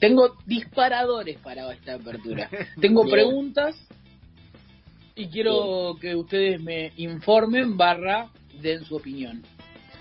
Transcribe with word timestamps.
Tengo 0.00 0.36
disparadores 0.46 1.38
para 1.38 1.70
esta 1.72 1.94
apertura. 1.94 2.48
Tengo 2.80 3.04
Bien. 3.04 3.14
preguntas 3.14 3.76
y 5.14 5.28
quiero 5.28 5.96
que 6.00 6.14
ustedes 6.16 6.60
me 6.60 6.92
informen 6.96 7.76
barra 7.76 8.30
den 8.60 8.84
su 8.84 8.96
opinión. 8.96 9.42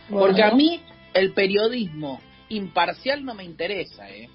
Porque 0.09 0.41
a 0.43 0.51
mí 0.51 0.81
el 1.13 1.33
periodismo 1.33 2.19
imparcial 2.49 3.23
no 3.23 3.33
me 3.35 3.43
interesa, 3.43 4.09
¿eh? 4.09 4.29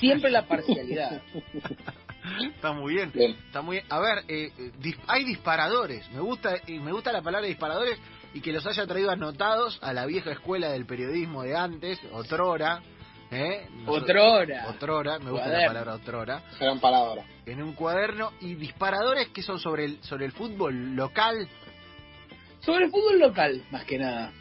Siempre 0.00 0.30
la 0.30 0.46
parcialidad. 0.46 1.22
Está 2.54 2.72
muy 2.72 2.94
bien. 2.94 3.10
Bien. 3.12 3.32
Está 3.46 3.62
muy 3.62 3.76
bien. 3.76 3.86
A 3.90 3.98
ver, 4.00 4.18
eh, 4.28 4.50
eh, 4.56 4.70
dis- 4.80 4.98
hay 5.06 5.24
disparadores. 5.24 6.08
Me 6.12 6.20
gusta 6.20 6.54
y 6.66 6.78
me 6.78 6.92
gusta 6.92 7.12
la 7.12 7.20
palabra 7.22 7.46
disparadores 7.48 7.98
y 8.32 8.40
que 8.40 8.52
los 8.52 8.64
haya 8.66 8.86
traído 8.86 9.10
anotados 9.10 9.78
a 9.82 9.92
la 9.92 10.06
vieja 10.06 10.30
escuela 10.32 10.70
del 10.70 10.86
periodismo 10.86 11.42
de 11.42 11.56
antes, 11.56 11.98
otrora. 12.12 12.80
¿Eh? 13.32 13.66
Otrora. 13.86 14.68
Otrora, 14.68 15.18
me 15.18 15.30
gusta 15.30 15.48
la 15.48 15.66
palabra 15.66 15.94
otrora. 15.94 16.42
Gran 16.60 16.78
palabra. 16.80 17.24
En 17.46 17.62
un 17.62 17.72
cuaderno 17.72 18.32
y 18.40 18.54
disparadores 18.54 19.28
que 19.28 19.42
son 19.42 19.58
sobre 19.58 19.84
el 19.86 20.02
sobre 20.02 20.26
el 20.26 20.32
fútbol 20.32 20.94
local. 20.94 21.48
Sobre 22.60 22.84
el 22.84 22.90
fútbol 22.90 23.18
local, 23.18 23.62
más 23.70 23.84
que 23.84 23.98
nada. 23.98 24.32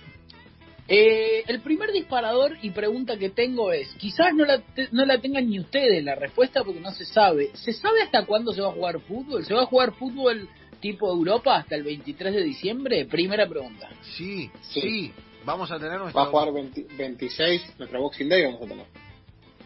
Eh, 0.87 1.43
el 1.47 1.61
primer 1.61 1.91
disparador 1.91 2.57
y 2.61 2.71
pregunta 2.71 3.17
que 3.17 3.29
tengo 3.29 3.71
es, 3.71 3.87
quizás 3.95 4.33
no 4.33 4.43
la, 4.45 4.59
te- 4.59 4.89
no 4.91 5.05
la 5.05 5.19
tengan 5.19 5.49
ni 5.49 5.59
ustedes 5.59 6.03
la 6.03 6.15
respuesta 6.15 6.63
porque 6.63 6.81
no 6.81 6.91
se 6.91 7.05
sabe. 7.05 7.51
¿Se 7.53 7.71
sabe 7.71 8.01
hasta 8.01 8.25
cuándo 8.25 8.51
se 8.51 8.61
va 8.61 8.69
a 8.69 8.73
jugar 8.73 8.99
fútbol? 8.99 9.45
¿Se 9.45 9.53
va 9.53 9.61
a 9.63 9.65
jugar 9.67 9.93
fútbol 9.93 10.49
tipo 10.81 11.09
Europa 11.09 11.55
hasta 11.55 11.75
el 11.75 11.83
23 11.83 12.33
de 12.33 12.43
diciembre? 12.43 13.05
Primera 13.05 13.47
pregunta. 13.47 13.87
Sí, 14.17 14.49
sí. 14.61 14.81
Sí. 14.81 15.13
Vamos 15.45 15.71
a 15.71 15.77
tener 15.79 15.93
Va 15.93 16.03
nuestro 16.03 16.21
a 16.21 16.25
jugar 16.27 16.53
20 16.53 16.87
26, 16.95 17.79
nuestro 17.79 18.01
Boxing 18.01 18.29
Day 18.29 18.43
vamos 18.45 18.61
a 18.61 18.67
tener. 18.67 18.85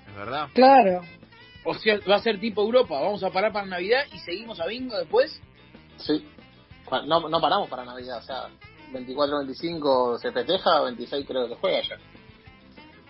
Es 0.07 0.15
verdad. 0.15 0.47
Claro. 0.53 1.01
O 1.65 1.73
sea, 1.75 1.99
va 2.09 2.15
a 2.15 2.21
ser 2.21 2.39
tipo 2.39 2.61
Europa. 2.61 2.99
Vamos 3.01 3.23
a 3.23 3.31
parar 3.31 3.51
para 3.51 3.65
Navidad 3.65 4.03
y 4.13 4.19
seguimos 4.19 4.59
a 4.59 4.67
bingo 4.67 4.97
después. 4.97 5.41
Sí. 5.97 6.25
No, 7.07 7.27
no 7.27 7.41
paramos 7.41 7.67
para 7.69 7.83
Navidad, 7.83 8.19
o 8.19 8.21
sea, 8.21 8.47
24, 8.93 9.37
25 9.39 10.19
se 10.19 10.31
festeja, 10.31 10.81
26 10.81 11.25
creo 11.27 11.47
que 11.49 11.55
juega 11.55 11.81
ya. 11.81 11.97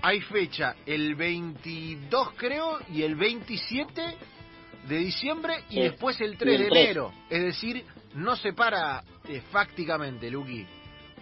Hay 0.02 0.22
fecha 0.22 0.76
el 0.86 1.16
22 1.16 2.30
creo 2.38 2.80
y 2.94 3.04
el 3.04 3.16
27 3.16 4.02
de 4.88 4.98
diciembre 4.98 5.56
y 5.70 5.74
Sí. 5.76 5.80
después 5.82 6.20
el 6.22 6.36
Y 6.36 6.38
3 6.38 6.56
el 6.56 6.64
de 6.64 6.70
3. 6.70 6.86
enero. 6.86 7.12
Es 7.30 7.42
decir, 7.44 7.84
no 8.14 8.36
se 8.38 8.54
para 8.54 9.04
eh, 9.28 9.42
fácticamente, 9.52 10.30
Luqui. 10.32 10.66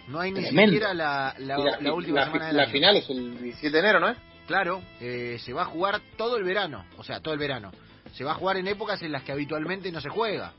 No 0.08 0.20
hay 0.20 0.32
ni 0.32 0.44
siquiera 0.44 0.92
la, 0.92 1.34
la, 1.38 1.56
la, 1.58 1.80
la 1.80 1.92
última 1.94 2.20
la- 2.20 2.26
semana 2.26 2.46
del 2.48 2.56
la 2.56 2.62
año. 2.64 2.72
final 2.72 2.96
es 2.96 3.08
el 3.10 3.38
17 3.42 3.70
de 3.72 3.78
enero, 3.78 4.00
¿no 4.00 4.08
es? 4.10 4.18
Claro, 4.46 4.82
eh, 5.00 5.38
se 5.40 5.52
va 5.54 5.62
a 5.62 5.66
jugar 5.66 6.00
todo 6.18 6.36
el 6.36 6.44
verano, 6.44 6.84
o 6.98 7.04
sea, 7.04 7.20
todo 7.20 7.32
el 7.32 7.40
verano. 7.40 7.70
Se 8.12 8.24
va 8.24 8.32
a 8.32 8.34
jugar 8.34 8.58
en 8.58 8.68
épocas 8.68 9.00
en 9.02 9.12
las 9.12 9.22
que 9.22 9.32
habitualmente 9.32 9.90
no 9.90 10.00
se 10.02 10.10
juega. 10.10 10.52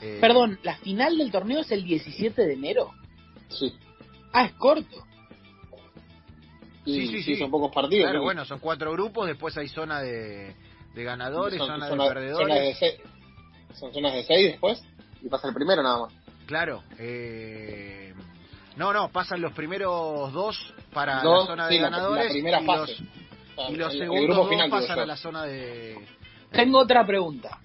Eh, 0.00 0.18
Perdón, 0.20 0.58
¿la 0.62 0.76
final 0.78 1.18
del 1.18 1.30
torneo 1.30 1.60
es 1.60 1.70
el 1.70 1.84
17 1.84 2.42
de 2.46 2.52
enero? 2.54 2.90
Sí. 3.48 3.74
Ah, 4.32 4.46
es 4.46 4.52
corto. 4.54 5.04
Y 6.86 6.94
Sí, 6.94 7.08
sí, 7.08 7.22
sí. 7.22 7.36
son 7.36 7.50
pocos 7.50 7.72
partidos. 7.72 8.04
Claro, 8.04 8.18
¿no? 8.18 8.24
bueno, 8.24 8.44
son 8.44 8.58
cuatro 8.58 8.92
grupos, 8.92 9.26
después 9.26 9.56
hay 9.56 9.68
zona 9.68 10.00
de, 10.00 10.54
de 10.94 11.04
ganadores, 11.04 11.58
son, 11.58 11.68
zona 11.68 11.88
zona- 11.88 11.88
de 11.88 11.90
zonas 11.90 12.08
de 12.08 12.14
perdedores. 12.14 12.78
seis, 12.78 12.94
son 13.74 13.92
zonas 13.92 14.14
de 14.14 14.24
6 14.24 14.50
después 14.52 14.82
y 15.22 15.28
pasa 15.28 15.48
el 15.48 15.54
primero 15.54 15.82
nada 15.82 16.00
más. 16.00 16.12
Claro. 16.46 16.82
Eh, 16.98 18.03
no, 18.76 18.92
no, 18.92 19.08
pasan 19.10 19.40
los 19.40 19.52
primeros 19.52 20.32
dos 20.32 20.74
para 20.92 21.22
Dos, 21.22 21.42
la 21.44 21.46
zona 21.46 21.68
de 21.68 21.78
ganadores 21.78 22.26
la 22.26 22.32
primera 22.32 22.60
y, 22.62 22.66
fase. 22.66 22.92
los, 22.92 23.00
O 23.56 23.62
sea, 23.66 23.70
y 23.70 23.76
los 23.76 23.94
el- 23.94 24.02
el 24.02 24.06
segundos 24.08 24.24
grupo 24.26 24.40
dos 24.40 24.48
final, 24.50 24.66
digo 24.66 24.80
pasan 24.80 24.98
a 24.98 25.06
la 25.06 25.16
zona 25.16 25.44
de... 25.44 25.96
Tengo 26.50 26.78
otra 26.80 27.06
pregunta. 27.06 27.58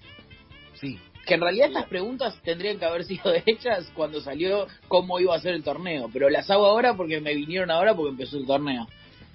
Sí, 0.74 0.98
Que 1.26 1.34
en 1.34 1.40
realidad 1.42 1.68
estas 1.68 1.86
preguntas 1.86 2.38
tendrían 2.42 2.78
que 2.78 2.84
haber 2.86 3.04
sido 3.04 3.32
hechas 3.46 3.90
cuando 3.94 4.20
salió 4.20 4.66
cómo 4.88 5.20
iba 5.20 5.34
a 5.34 5.40
ser 5.40 5.54
el 5.54 5.62
torneo. 5.62 6.08
Pero 6.12 6.28
las 6.30 6.50
hago 6.50 6.66
ahora 6.66 6.94
porque 6.94 7.20
me 7.20 7.34
vinieron 7.34 7.70
ahora 7.70 7.94
porque 7.94 8.10
empezó 8.10 8.36
el 8.38 8.46
torneo. 8.46 8.86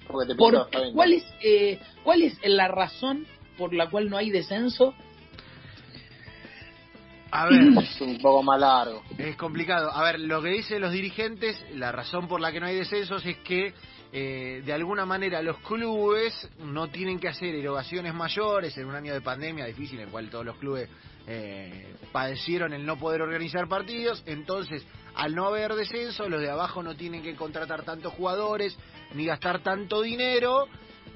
Porque 0.06 0.28
te 0.28 0.34
Por. 0.36 0.68
¿cuál, 0.94 1.12
es, 1.14 1.24
eh, 1.42 1.78
¿Cuál 2.04 2.22
es 2.22 2.38
la 2.44 2.68
razón 2.68 3.26
por 3.58 3.72
la 3.74 3.88
cual 3.90 4.08
no 4.10 4.16
hay 4.16 4.30
descenso? 4.30 4.94
A 7.30 7.46
ver, 7.46 7.62
Es 7.82 8.00
un 8.00 8.18
poco 8.18 8.42
más 8.42 8.60
largo. 8.60 9.02
es 9.18 9.36
complicado. 9.36 9.90
A 9.92 10.02
ver, 10.02 10.20
lo 10.20 10.42
que 10.42 10.50
dicen 10.50 10.80
los 10.80 10.92
dirigentes, 10.92 11.62
la 11.74 11.92
razón 11.92 12.28
por 12.28 12.40
la 12.40 12.52
que 12.52 12.60
no 12.60 12.66
hay 12.66 12.76
descensos 12.76 13.24
es 13.26 13.38
que 13.38 13.74
eh, 14.12 14.62
de 14.64 14.72
alguna 14.72 15.04
manera 15.04 15.42
los 15.42 15.58
clubes 15.58 16.48
no 16.60 16.88
tienen 16.88 17.18
que 17.18 17.28
hacer 17.28 17.54
erogaciones 17.54 18.14
mayores 18.14 18.76
en 18.78 18.86
un 18.86 18.94
año 18.94 19.12
de 19.12 19.20
pandemia 19.20 19.66
difícil 19.66 19.98
en 19.98 20.06
el 20.06 20.10
cual 20.10 20.30
todos 20.30 20.44
los 20.44 20.56
clubes 20.56 20.88
eh, 21.26 21.92
padecieron 22.12 22.72
el 22.72 22.86
no 22.86 22.96
poder 22.98 23.22
organizar 23.22 23.68
partidos. 23.68 24.22
Entonces, 24.26 24.86
al 25.16 25.34
no 25.34 25.46
haber 25.46 25.74
descenso, 25.74 26.28
los 26.28 26.40
de 26.40 26.50
abajo 26.50 26.82
no 26.82 26.94
tienen 26.94 27.22
que 27.22 27.34
contratar 27.34 27.82
tantos 27.82 28.12
jugadores 28.12 28.76
ni 29.14 29.26
gastar 29.26 29.60
tanto 29.60 30.02
dinero 30.02 30.66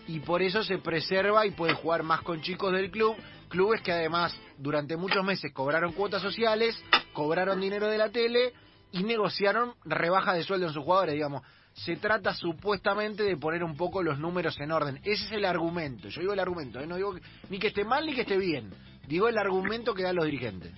y 0.08 0.18
por 0.20 0.42
eso 0.42 0.64
se 0.64 0.78
preserva 0.78 1.46
y 1.46 1.52
puede 1.52 1.74
jugar 1.74 2.02
más 2.02 2.22
con 2.22 2.40
chicos 2.42 2.72
del 2.72 2.90
club. 2.90 3.16
Clubes 3.50 3.82
que 3.82 3.92
además 3.92 4.34
durante 4.56 4.96
muchos 4.96 5.22
meses 5.24 5.52
cobraron 5.52 5.92
cuotas 5.92 6.22
sociales, 6.22 6.82
cobraron 7.12 7.60
dinero 7.60 7.88
de 7.88 7.98
la 7.98 8.08
tele 8.08 8.54
y 8.92 9.02
negociaron 9.02 9.74
rebajas 9.84 10.36
de 10.36 10.44
sueldo 10.44 10.66
en 10.68 10.72
sus 10.72 10.82
jugadores, 10.84 11.14
digamos. 11.14 11.42
Se 11.74 11.96
trata 11.96 12.32
supuestamente 12.34 13.22
de 13.22 13.36
poner 13.36 13.62
un 13.62 13.76
poco 13.76 14.02
los 14.02 14.18
números 14.18 14.58
en 14.60 14.72
orden. 14.72 14.96
Ese 15.04 15.24
es 15.26 15.32
el 15.32 15.44
argumento. 15.44 16.08
Yo 16.08 16.20
digo 16.20 16.32
el 16.32 16.40
argumento, 16.40 16.80
¿eh? 16.80 16.86
no 16.86 16.96
digo 16.96 17.14
que- 17.14 17.20
ni 17.48 17.58
que 17.58 17.68
esté 17.68 17.84
mal 17.84 18.06
ni 18.06 18.14
que 18.14 18.22
esté 18.22 18.36
bien. 18.38 18.70
Digo 19.06 19.28
el 19.28 19.36
argumento 19.38 19.94
que 19.94 20.02
dan 20.02 20.16
los 20.16 20.24
dirigentes. 20.24 20.72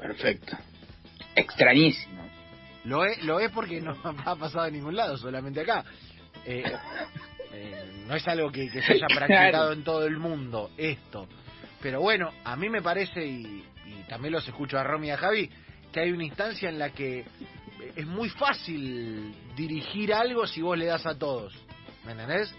Perfecto. 0.00 0.56
Extrañísimo. 1.34 2.22
Lo 2.84 3.04
es, 3.04 3.22
lo 3.24 3.40
es 3.40 3.50
porque 3.50 3.80
no 3.80 3.96
ha 4.24 4.36
pasado 4.36 4.66
en 4.66 4.74
ningún 4.74 4.96
lado, 4.96 5.16
solamente 5.16 5.60
acá. 5.60 5.84
Eh, 6.44 6.62
eh, 7.52 8.04
no 8.06 8.14
es 8.14 8.26
algo 8.28 8.50
que, 8.50 8.70
que 8.70 8.82
se 8.82 8.92
haya 8.94 9.06
practicado 9.14 9.50
Claro. 9.50 9.72
en 9.72 9.84
todo 9.84 10.04
el 10.06 10.16
mundo, 10.18 10.70
esto. 10.76 11.28
Pero 11.80 12.00
bueno, 12.00 12.30
a 12.44 12.56
mí 12.56 12.68
me 12.68 12.82
parece, 12.82 13.24
y, 13.26 13.64
y 13.86 14.02
también 14.08 14.32
los 14.32 14.46
escucho 14.46 14.78
a 14.78 14.84
Romy 14.84 15.08
y 15.08 15.10
a 15.10 15.16
Javi, 15.16 15.50
que 15.92 16.00
hay 16.00 16.10
una 16.10 16.24
instancia 16.24 16.68
en 16.68 16.78
la 16.78 16.90
que 16.90 17.24
es 17.96 18.06
muy 18.06 18.28
fácil 18.30 19.34
dirigir 19.56 20.12
algo 20.12 20.46
si 20.46 20.60
vos 20.60 20.76
le 20.76 20.86
das 20.86 21.06
a 21.06 21.16
todos. 21.16 21.54
¿Me 22.04 22.12
entendés? 22.12 22.54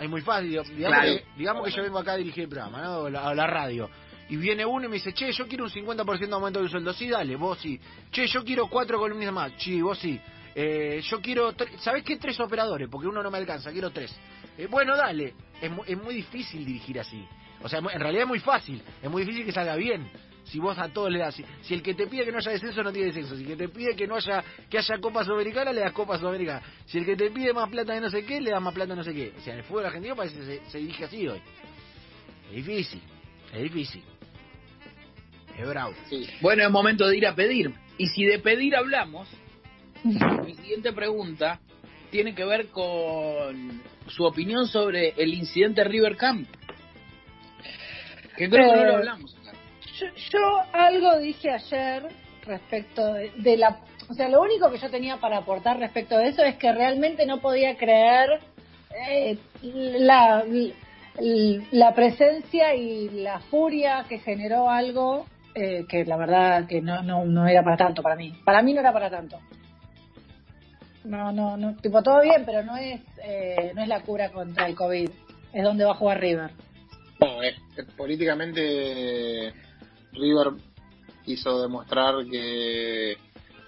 Es 0.00 0.08
muy 0.08 0.22
fácil. 0.22 0.50
Digamos, 0.50 0.70
Claro. 0.76 1.02
que, 1.02 1.24
digamos 1.36 1.64
que 1.66 1.70
yo 1.72 1.82
vengo 1.82 1.98
acá 1.98 2.12
a 2.12 2.16
dirigir 2.16 2.44
el 2.44 2.48
programa, 2.48 2.80
¿no? 2.82 2.98
O 3.00 3.10
la, 3.10 3.46
radio. 3.46 3.90
Y 4.30 4.36
viene 4.36 4.64
uno 4.64 4.86
y 4.86 4.88
me 4.88 4.94
dice, 4.94 5.12
che, 5.12 5.30
yo 5.32 5.46
quiero 5.46 5.64
un 5.64 5.70
50% 5.70 6.18
de 6.28 6.32
aumento 6.34 6.60
del 6.60 6.70
sueldo. 6.70 6.92
Sí, 6.94 7.08
dale, 7.08 7.36
vos 7.36 7.58
sí. 7.58 7.78
Che, 8.10 8.26
yo 8.26 8.44
quiero 8.44 8.68
cuatro 8.68 8.98
columnas 8.98 9.32
más. 9.32 9.52
Sí, 9.58 9.82
vos 9.82 9.98
sí. 9.98 10.18
Eh, 10.54 11.00
yo 11.04 11.20
quiero, 11.20 11.54
¿sabés 11.78 12.02
qué? 12.04 12.16
Tres 12.16 12.38
operadores, 12.40 12.88
porque 12.90 13.06
uno 13.08 13.22
no 13.22 13.30
me 13.30 13.38
alcanza, 13.38 13.70
quiero 13.72 13.90
tres. 13.90 14.16
Eh, 14.56 14.66
bueno, 14.70 14.96
dale. 14.96 15.34
Es, 15.60 15.70
mu- 15.70 15.84
es 15.86 16.00
muy 16.02 16.14
difícil 16.14 16.64
dirigir 16.64 16.98
así. 17.00 17.24
O 17.62 17.68
sea, 17.68 17.80
en 17.80 18.00
realidad 18.00 18.22
es 18.22 18.28
muy 18.28 18.40
fácil. 18.40 18.82
Es 19.02 19.10
muy 19.10 19.22
difícil 19.22 19.44
que 19.44 19.52
salga 19.52 19.76
bien. 19.76 20.08
Si 20.44 20.58
vos 20.58 20.76
a 20.78 20.88
todos 20.88 21.10
le 21.10 21.18
das. 21.18 21.34
Si, 21.34 21.44
si 21.62 21.74
el 21.74 21.82
que 21.82 21.94
te 21.94 22.06
pide 22.06 22.24
que 22.24 22.32
no 22.32 22.38
haya 22.38 22.52
descenso, 22.52 22.82
no 22.82 22.92
tiene 22.92 23.08
descenso. 23.08 23.36
Si 23.36 23.42
el 23.42 23.48
que 23.48 23.56
te 23.56 23.68
pide 23.68 23.94
que 23.94 24.06
no 24.06 24.16
haya 24.16 24.42
que 24.68 24.78
haya 24.78 24.98
Copa 24.98 25.24
Sudamericana, 25.24 25.72
le 25.72 25.80
das 25.80 25.92
Copa 25.92 26.18
Sudamericana. 26.18 26.62
Si 26.86 26.98
el 26.98 27.04
que 27.04 27.16
te 27.16 27.30
pide 27.30 27.52
más 27.52 27.68
plata 27.68 27.92
de 27.92 28.00
no 28.00 28.10
sé 28.10 28.24
qué, 28.24 28.40
le 28.40 28.50
das 28.50 28.62
más 28.62 28.74
plata 28.74 28.90
de 28.92 28.96
no 28.96 29.04
sé 29.04 29.14
qué. 29.14 29.32
O 29.36 29.40
sea, 29.40 29.52
en 29.52 29.60
el 29.60 29.64
fútbol 29.64 29.86
argentino 29.86 30.16
parece 30.16 30.36
que 30.38 30.44
se, 30.44 30.70
se 30.70 30.78
dirige 30.78 31.04
así 31.04 31.28
hoy. 31.28 31.40
Es 32.48 32.56
difícil. 32.56 33.02
Es 33.52 33.62
difícil. 33.62 34.02
Es 35.56 35.68
bravo. 35.68 35.94
Sí. 36.08 36.26
Bueno, 36.40 36.64
es 36.64 36.70
momento 36.70 37.06
de 37.06 37.16
ir 37.16 37.26
a 37.26 37.34
pedir. 37.34 37.72
Y 37.98 38.06
si 38.08 38.24
de 38.24 38.38
pedir 38.38 38.74
hablamos, 38.74 39.28
mi 40.02 40.54
siguiente 40.54 40.92
pregunta 40.92 41.60
tiene 42.10 42.34
que 42.34 42.44
ver 42.44 42.68
con 42.68 43.82
su 44.08 44.24
opinión 44.24 44.66
sobre 44.66 45.10
el 45.16 45.34
incidente 45.34 45.84
River 45.84 46.16
Camp. 46.16 46.48
Que 48.40 48.48
creo 48.48 48.72
que 48.72 48.76
no 48.76 48.84
lo 48.84 48.92
Eh, 48.92 48.96
hablamos 48.96 49.36
acá. 49.36 49.52
Yo, 49.98 50.06
yo 50.32 50.62
algo 50.72 51.18
dije 51.18 51.50
ayer 51.50 52.08
respecto 52.46 53.12
de, 53.12 53.30
de 53.36 53.56
la... 53.58 53.80
O 54.08 54.14
sea, 54.14 54.30
lo 54.30 54.40
único 54.40 54.70
que 54.70 54.78
yo 54.78 54.88
tenía 54.88 55.18
para 55.18 55.36
aportar 55.36 55.78
respecto 55.78 56.16
de 56.16 56.28
eso 56.28 56.42
es 56.42 56.56
que 56.56 56.72
realmente 56.72 57.26
no 57.26 57.38
podía 57.38 57.76
creer 57.76 58.40
eh, 59.06 59.36
la, 59.62 60.42
la 61.70 61.94
presencia 61.94 62.74
y 62.74 63.10
la 63.10 63.40
furia 63.40 64.06
que 64.08 64.20
generó 64.20 64.70
algo 64.70 65.26
eh, 65.54 65.84
que 65.86 66.06
la 66.06 66.16
verdad 66.16 66.66
que 66.66 66.80
no, 66.80 67.02
no, 67.02 67.26
no 67.26 67.46
era 67.46 67.62
para 67.62 67.76
tanto 67.76 68.02
para 68.02 68.16
mí. 68.16 68.32
Para 68.42 68.62
mí 68.62 68.72
no 68.72 68.80
era 68.80 68.92
para 68.92 69.10
tanto. 69.10 69.38
No, 71.04 71.30
no, 71.30 71.58
no, 71.58 71.76
tipo 71.76 72.02
todo 72.02 72.22
bien, 72.22 72.44
pero 72.46 72.62
no 72.62 72.78
es, 72.78 73.02
eh, 73.22 73.72
no 73.74 73.82
es 73.82 73.88
la 73.88 74.00
cura 74.00 74.30
contra 74.30 74.66
el 74.66 74.74
COVID. 74.74 75.10
Es 75.52 75.62
donde 75.62 75.84
va 75.84 75.90
a 75.92 75.96
jugar 75.96 76.20
River. 76.20 76.52
No, 77.20 77.42
es- 77.42 77.56
es 77.76 77.84
políticamente 77.96 79.52
River 80.12 80.48
quiso 81.24 81.60
demostrar 81.62 82.14
que 82.30 83.16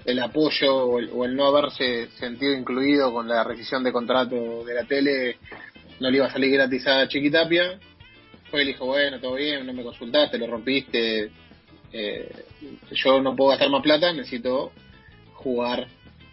el 0.05 0.19
apoyo 0.19 0.75
o 0.87 0.99
el, 0.99 1.11
o 1.13 1.25
el 1.25 1.37
no 1.37 1.47
haberse 1.47 2.09
sentido 2.19 2.53
incluido 2.55 3.13
con 3.13 3.29
la 3.29 3.45
rescisión 3.45 3.85
de 3.85 3.93
contrato 3.93 4.65
de 4.65 4.75
la 4.75 4.85
tele 4.85 5.37
no 6.01 6.11
le 6.11 6.17
iba 6.17 6.27
a 6.27 6.33
salir 6.33 6.51
gratis 6.53 6.87
a 6.87 7.07
Chiquitapia 7.07 7.79
fue 8.51 8.65
le 8.65 8.73
dijo, 8.73 8.87
bueno, 8.87 9.19
todo 9.21 9.35
bien, 9.37 9.65
no 9.67 9.73
me 9.73 9.83
consultaste, 9.83 10.37
lo 10.39 10.47
rompiste, 10.47 11.31
eh, 11.93 12.45
yo 12.91 13.21
no 13.23 13.35
puedo 13.35 13.51
gastar 13.51 13.71
más 13.71 13.83
plata, 13.83 14.13
necesito 14.13 14.73
jugar 15.35 15.87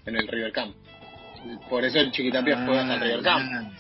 en 0.06 0.16
el 0.18 0.28
River 0.28 0.52
Camp. 0.52 0.76
Por 1.70 1.86
eso 1.86 2.00
el 2.00 2.12
Chiquitapia 2.12 2.66
fue 2.66 2.78
hasta 2.78 2.96
el 2.96 3.00
River 3.02 3.22
Camp. 3.22 3.72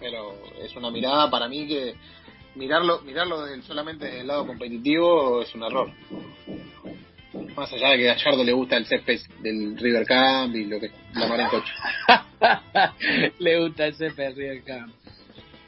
Pero 0.00 0.34
es 0.62 0.74
una 0.76 0.90
mirada 0.90 1.30
para 1.30 1.48
mí 1.48 1.66
que 1.66 1.94
mirarlo 2.54 3.00
mirarlo 3.02 3.44
desde- 3.44 3.62
solamente 3.62 4.04
desde 4.06 4.20
el 4.20 4.26
lado 4.28 4.46
competitivo 4.46 5.42
es 5.42 5.54
un 5.54 5.62
error. 5.64 5.90
Más 7.56 7.72
allá 7.72 7.90
de 7.90 7.98
que 7.98 8.10
a 8.10 8.14
Gallardo 8.14 8.44
le 8.44 8.52
gusta 8.52 8.76
el 8.76 8.86
césped 8.86 9.20
del 9.40 9.76
River 9.76 10.06
Camp 10.06 10.54
y 10.54 10.64
lo 10.64 10.78
que 10.80 10.90
la 11.14 11.26
mar 11.26 11.40
en 11.40 11.48
coche. 11.48 11.72
Le 13.40 13.60
gusta 13.60 13.86
el 13.86 13.94
CP 13.94 14.30
River 14.30 14.62
Camp. 14.64 14.94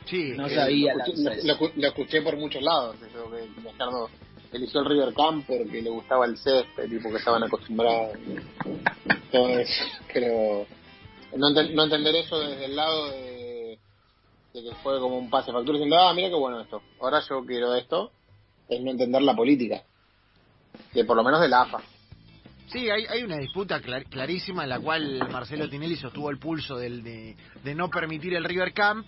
Sí, 0.06 0.32
No 0.36 0.46
eh, 0.46 0.54
sabía. 0.54 0.94
lo, 0.94 1.00
escuché, 1.04 1.42
lo- 1.46 1.54
lo- 1.54 1.72
lo 1.76 1.86
escuché 1.88 2.22
por 2.22 2.36
muchos 2.36 2.62
lados, 2.62 2.96
eso 3.02 3.30
que 3.30 3.62
Gallardo 3.62 4.08
eligió 4.52 4.80
el 4.80 4.86
River 4.86 5.14
Camp 5.14 5.44
porque 5.46 5.82
le 5.82 5.90
gustaba 5.90 6.26
el 6.26 6.36
césped 6.38 6.90
y 6.90 6.98
porque 7.00 7.18
estaban 7.18 7.42
acostumbrados. 7.42 8.16
Eso. 9.32 9.84
Pero 10.12 10.66
no, 11.36 11.48
enten- 11.50 11.72
no 11.74 11.84
entender 11.84 12.14
eso 12.16 12.38
desde 12.40 12.64
el 12.66 12.76
lado 12.76 13.10
de, 13.10 13.29
de 14.52 14.62
que 14.62 14.75
fue 14.82 14.99
como 14.99 15.19
un 15.19 15.31
pase 15.31 15.52
factura 15.52 15.79
diciendo, 15.79 15.99
ah, 15.99 16.12
mira 16.14 16.29
qué 16.29 16.35
bueno 16.35 16.61
esto, 16.61 16.82
ahora 17.00 17.20
yo 17.29 17.44
quiero 17.44 17.75
esto, 17.75 18.11
es 18.69 18.81
no 18.81 18.91
entender 18.91 19.23
la 19.23 19.35
política. 19.35 19.82
Que 20.93 21.05
por 21.05 21.17
lo 21.17 21.23
menos 21.25 21.41
de 21.41 21.49
la 21.49 21.62
AFA. 21.62 21.81
Sí, 22.69 22.88
hay, 22.88 23.05
hay 23.06 23.23
una 23.25 23.37
disputa 23.38 23.81
clar- 23.81 24.05
clarísima 24.08 24.62
en 24.62 24.69
la 24.69 24.79
cual 24.81 25.29
Marcelo 25.31 25.69
Tinelli 25.69 25.97
sostuvo 25.97 26.31
el 26.31 26.38
pulso 26.38 26.76
del, 26.76 27.02
de, 27.02 27.37
de 27.64 27.75
no 27.75 27.88
permitir 27.91 28.35
el 28.35 28.44
River 28.44 28.73
Camp, 28.73 29.06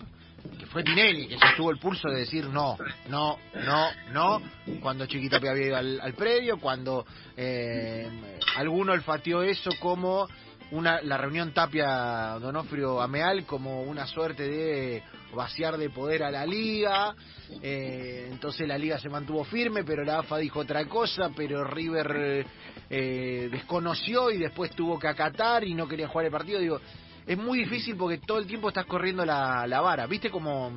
que 0.59 0.65
fue 0.65 0.83
Tinelli 0.83 1.27
que 1.29 1.37
sostuvo 1.39 1.71
el 1.71 1.79
pulso 1.79 2.09
de 2.09 2.19
decir 2.19 2.45
no, 2.49 2.77
no, 3.07 3.37
no, 3.65 3.89
no, 4.11 4.41
cuando 4.81 5.05
Chiquitapia 5.05 5.51
había 5.51 5.67
ido 5.67 5.77
al, 5.77 6.01
al 6.01 6.13
predio, 6.13 6.59
cuando 6.59 7.05
eh, 7.37 8.09
alguno 8.57 8.91
olfateó 8.91 9.41
eso 9.43 9.71
como 9.79 10.27
una 10.73 11.01
la 11.01 11.17
reunión 11.17 11.53
Tapia 11.53 12.37
Donofrio 12.39 12.99
Ameal 12.99 13.45
como 13.45 13.83
una 13.83 14.07
suerte 14.07 14.47
de 14.47 15.03
vaciar 15.33 15.77
de 15.77 15.89
poder 15.89 16.23
a 16.23 16.31
la 16.31 16.45
liga. 16.45 17.15
Eh, 17.61 18.27
entonces 18.31 18.67
la 18.67 18.77
liga 18.77 18.97
se 18.97 19.09
mantuvo 19.09 19.43
firme 19.43 19.83
pero 19.83 20.03
la 20.03 20.19
AFA 20.19 20.37
dijo 20.37 20.59
otra 20.59 20.85
cosa 20.85 21.29
pero 21.35 21.63
River 21.63 22.45
eh, 22.89 23.49
desconoció 23.51 24.31
y 24.31 24.39
después 24.39 24.71
tuvo 24.71 24.97
que 24.97 25.07
acatar 25.07 25.63
y 25.63 25.75
no 25.75 25.87
quería 25.87 26.07
jugar 26.07 26.25
el 26.25 26.31
partido. 26.31 26.59
Digo 26.59 26.79
es 27.25 27.37
muy 27.37 27.59
difícil 27.59 27.95
porque 27.95 28.17
todo 28.17 28.39
el 28.39 28.47
tiempo 28.47 28.69
estás 28.69 28.85
corriendo 28.85 29.23
la, 29.25 29.67
la 29.67 29.79
vara. 29.79 30.07
Viste 30.07 30.31
como 30.31 30.71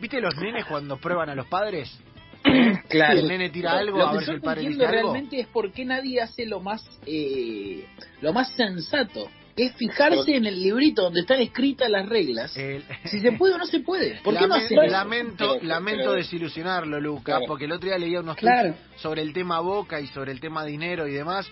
viste 0.00 0.18
los 0.20 0.34
nenes 0.36 0.64
cuando 0.64 0.96
prueban 0.96 1.28
a 1.28 1.34
los 1.34 1.46
padres 1.46 2.00
Claro. 2.88 3.18
el 3.20 3.28
nene 3.28 3.50
tira 3.50 3.72
algo 3.78 3.98
Lo 3.98 4.06
a 4.06 4.10
que 4.12 4.16
ver 4.16 4.24
si 4.24 4.30
yo 4.30 4.32
el 4.34 4.38
no 4.40 4.44
padre 4.44 4.60
entiendo 4.62 4.84
dice 4.84 4.96
algo 4.98 5.10
realmente 5.12 5.40
es 5.40 5.46
por 5.48 5.72
qué 5.72 5.84
nadie 5.84 6.20
hace 6.20 6.46
lo 6.46 6.60
más 6.60 6.84
eh, 7.06 7.84
lo 8.20 8.32
más 8.32 8.52
sensato, 8.54 9.30
que 9.56 9.66
es 9.66 9.74
fijarse 9.76 10.36
en 10.36 10.46
el 10.46 10.60
librito 10.62 11.02
donde 11.02 11.20
están 11.20 11.40
escritas 11.40 11.88
las 11.90 12.08
reglas. 12.08 12.56
El- 12.56 12.84
Si 13.04 13.20
se 13.20 13.32
puede 13.32 13.54
o 13.54 13.58
no 13.58 13.66
se 13.66 13.80
puede. 13.80 14.20
¿Por 14.22 14.36
qué 14.36 14.46
no 14.46 14.56
lamento, 14.88 15.54
Pero- 15.54 15.66
lamento 15.68 16.00
pero- 16.02 16.12
desilusionarlo, 16.14 17.00
Lucas, 17.00 17.24
Claro. 17.36 17.44
porque 17.46 17.64
el 17.66 17.72
otro 17.72 17.88
día 17.88 17.98
leía 17.98 18.20
unos 18.20 18.36
Claro. 18.36 18.74
tweets 18.74 19.00
sobre 19.02 19.22
el 19.22 19.32
tema 19.32 19.60
Boca 19.60 20.00
y 20.00 20.06
sobre 20.08 20.32
el 20.32 20.40
tema 20.40 20.64
dinero 20.64 21.06
y 21.06 21.12
demás. 21.12 21.46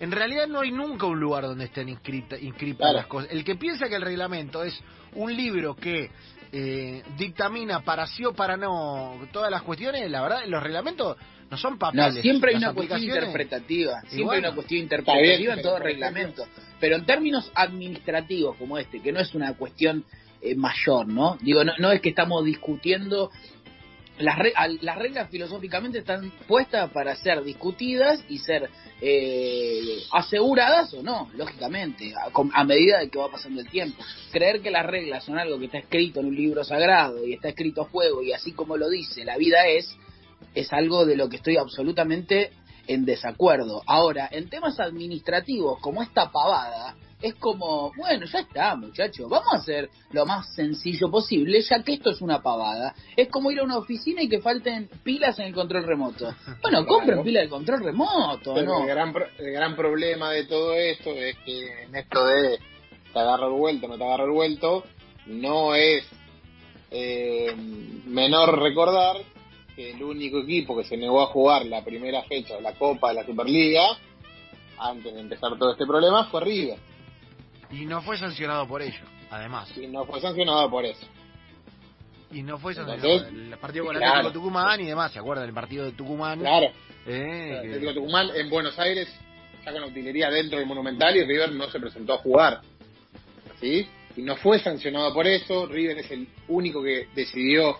En 0.00 0.10
realidad 0.10 0.48
no 0.48 0.60
hay 0.60 0.72
nunca 0.72 1.06
un 1.06 1.20
lugar 1.20 1.44
donde 1.44 1.66
estén 1.66 1.88
inscrita- 1.88 2.38
inscritas 2.38 2.78
Claro. 2.78 2.96
las 2.96 3.06
cosas. 3.06 3.30
El 3.30 3.44
que 3.44 3.54
piensa 3.54 3.88
que 3.88 3.94
el 3.96 4.02
reglamento 4.02 4.64
es 4.64 4.78
un 5.14 5.34
libro 5.36 5.76
que 5.76 6.10
eh, 6.52 7.02
dictamina 7.16 7.80
para 7.80 8.06
sí 8.06 8.24
o 8.24 8.34
para 8.34 8.56
no 8.56 9.16
todas 9.32 9.50
las 9.50 9.62
cuestiones, 9.62 10.10
la 10.10 10.22
verdad, 10.22 10.44
los 10.46 10.62
reglamentos 10.62 11.16
no 11.50 11.56
son 11.56 11.72
No, 11.74 11.78
papeles. 11.78 12.22
siempre 12.22 12.50
hay 12.52 12.56
una 12.56 12.72
cuestión 12.72 13.02
interpretativa, 13.02 14.00
siempre 14.02 14.24
bueno, 14.24 14.32
hay 14.32 14.38
una 14.50 14.54
cuestión 14.54 14.82
interpretativa 14.82 15.36
bien, 15.38 15.50
en 15.58 15.62
todo 15.62 15.78
reglamento. 15.78 16.46
Pero 16.78 16.96
en 16.96 17.06
términos 17.06 17.50
administrativos 17.54 18.56
como 18.56 18.78
este, 18.78 19.00
que 19.00 19.12
no 19.12 19.20
es 19.20 19.34
una 19.34 19.54
cuestión 19.54 20.04
eh, 20.40 20.54
mayor, 20.54 21.06
¿no? 21.08 21.36
Digo, 21.40 21.64
no, 21.64 21.72
no 21.78 21.90
es 21.92 22.00
que 22.00 22.08
estamos 22.10 22.44
discutiendo 22.44 23.30
las, 24.18 24.38
las 24.82 24.98
reglas 24.98 25.30
filosóficamente 25.30 25.98
están 25.98 26.30
puestas 26.46 26.90
para 26.90 27.16
ser 27.16 27.42
discutidas 27.42 28.22
y 28.28 28.38
ser 28.38 28.68
eh, 29.00 29.98
aseguradas 30.12 30.92
o 30.94 31.02
no, 31.02 31.30
lógicamente, 31.34 32.12
a, 32.14 32.30
a 32.52 32.64
medida 32.64 33.00
de 33.00 33.08
que 33.08 33.18
va 33.18 33.30
pasando 33.30 33.60
el 33.60 33.68
tiempo. 33.68 34.02
Creer 34.30 34.60
que 34.60 34.70
las 34.70 34.86
reglas 34.86 35.24
son 35.24 35.38
algo 35.38 35.58
que 35.58 35.66
está 35.66 35.78
escrito 35.78 36.20
en 36.20 36.26
un 36.26 36.36
libro 36.36 36.64
sagrado 36.64 37.26
y 37.26 37.34
está 37.34 37.48
escrito 37.48 37.82
a 37.82 37.86
fuego 37.86 38.22
y 38.22 38.32
así 38.32 38.52
como 38.52 38.76
lo 38.76 38.88
dice, 38.88 39.24
la 39.24 39.36
vida 39.36 39.66
es, 39.66 39.96
es 40.54 40.72
algo 40.72 41.06
de 41.06 41.16
lo 41.16 41.28
que 41.28 41.36
estoy 41.36 41.56
absolutamente 41.56 42.50
en 42.86 43.04
desacuerdo. 43.04 43.82
Ahora, 43.86 44.28
en 44.30 44.48
temas 44.48 44.78
administrativos, 44.80 45.80
como 45.80 46.02
esta 46.02 46.30
pavada, 46.30 46.96
es 47.22 47.34
como, 47.36 47.92
bueno, 47.96 48.26
ya 48.26 48.40
está, 48.40 48.74
muchachos, 48.76 49.28
vamos 49.30 49.52
a 49.52 49.56
hacer 49.58 49.88
lo 50.10 50.26
más 50.26 50.52
sencillo 50.54 51.10
posible, 51.10 51.60
ya 51.62 51.82
que 51.82 51.94
esto 51.94 52.10
es 52.10 52.20
una 52.20 52.42
pavada. 52.42 52.94
Es 53.16 53.28
como 53.28 53.50
ir 53.50 53.60
a 53.60 53.64
una 53.64 53.78
oficina 53.78 54.20
y 54.22 54.28
que 54.28 54.40
falten 54.40 54.88
pilas 55.04 55.38
en 55.38 55.46
el 55.46 55.54
control 55.54 55.84
remoto. 55.84 56.34
Bueno, 56.62 56.84
compren 56.84 57.22
pilas 57.22 57.44
de 57.44 57.48
control 57.48 57.82
remoto, 57.84 58.54
Pero 58.54 58.66
¿no? 58.66 58.80
el, 58.82 58.86
gran, 58.88 59.12
pro- 59.12 59.28
el 59.38 59.52
gran 59.52 59.76
problema 59.76 60.30
de 60.32 60.44
todo 60.44 60.74
esto 60.74 61.10
es 61.12 61.36
que 61.44 61.84
en 61.84 61.94
esto 61.94 62.24
de 62.26 62.58
te 63.12 63.18
agarro 63.18 63.46
el 63.48 63.52
vuelto, 63.60 63.88
no 63.88 63.96
te 63.96 64.04
agarro 64.04 64.24
el 64.24 64.32
vuelto, 64.32 64.84
no 65.26 65.74
es 65.74 66.04
eh, 66.90 67.54
menor 68.06 68.58
recordar 68.60 69.16
que 69.76 69.92
el 69.92 70.02
único 70.02 70.38
equipo 70.40 70.76
que 70.76 70.84
se 70.84 70.96
negó 70.96 71.22
a 71.22 71.26
jugar 71.26 71.64
la 71.66 71.82
primera 71.84 72.22
fecha 72.24 72.56
de 72.56 72.60
la 72.62 72.74
Copa 72.74 73.08
de 73.08 73.14
la 73.14 73.24
Superliga, 73.26 73.84
antes 74.78 75.14
de 75.14 75.20
empezar 75.20 75.56
todo 75.58 75.72
este 75.72 75.86
problema, 75.86 76.24
fue 76.24 76.40
River. 76.42 76.78
Y 77.72 77.86
no 77.86 78.02
fue 78.02 78.18
sancionado 78.18 78.66
por 78.68 78.82
ello, 78.82 79.04
además. 79.30 79.70
Y 79.76 79.86
no 79.86 80.04
fue 80.04 80.20
sancionado 80.20 80.70
por 80.70 80.84
eso. 80.84 81.06
Y 82.30 82.42
no 82.42 82.58
fue 82.58 82.72
Entonces, 82.72 83.02
sancionado. 83.02 83.52
El 83.52 83.58
partido 83.58 83.84
con 83.86 83.96
el 83.96 84.00
claro. 84.00 84.18
Atlético 84.18 84.40
Tucumán 84.40 84.80
y 84.80 84.86
demás, 84.86 85.12
¿se 85.12 85.18
acuerdan? 85.18 85.48
El 85.48 85.54
partido 85.54 85.84
de 85.84 85.92
Tucumán. 85.92 86.38
Claro, 86.40 86.68
Eh, 87.06 87.60
el 87.64 87.80
que- 87.80 87.94
Tucumán 87.94 88.28
en 88.34 88.48
Buenos 88.48 88.78
Aires 88.78 89.08
sacan 89.64 89.82
utilería 89.84 90.30
dentro 90.30 90.58
del 90.58 90.66
Monumental 90.66 91.16
y 91.16 91.24
River 91.24 91.52
no 91.52 91.68
se 91.70 91.80
presentó 91.80 92.14
a 92.14 92.18
jugar. 92.18 92.60
¿Sí? 93.60 93.86
Y 94.16 94.22
no 94.22 94.36
fue 94.36 94.58
sancionado 94.58 95.12
por 95.14 95.26
eso. 95.26 95.66
River 95.66 95.98
es 95.98 96.10
el 96.10 96.28
único 96.48 96.82
que 96.82 97.08
decidió, 97.14 97.76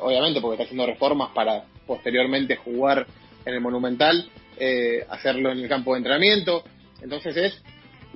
obviamente 0.00 0.40
porque 0.40 0.54
está 0.54 0.64
haciendo 0.64 0.86
reformas 0.86 1.30
para 1.32 1.64
posteriormente 1.86 2.56
jugar 2.56 3.06
en 3.44 3.54
el 3.54 3.60
Monumental, 3.60 4.28
eh, 4.58 5.04
hacerlo 5.10 5.50
en 5.52 5.58
el 5.60 5.68
campo 5.68 5.92
de 5.92 5.98
entrenamiento. 5.98 6.64
Entonces 7.02 7.36
es, 7.36 7.62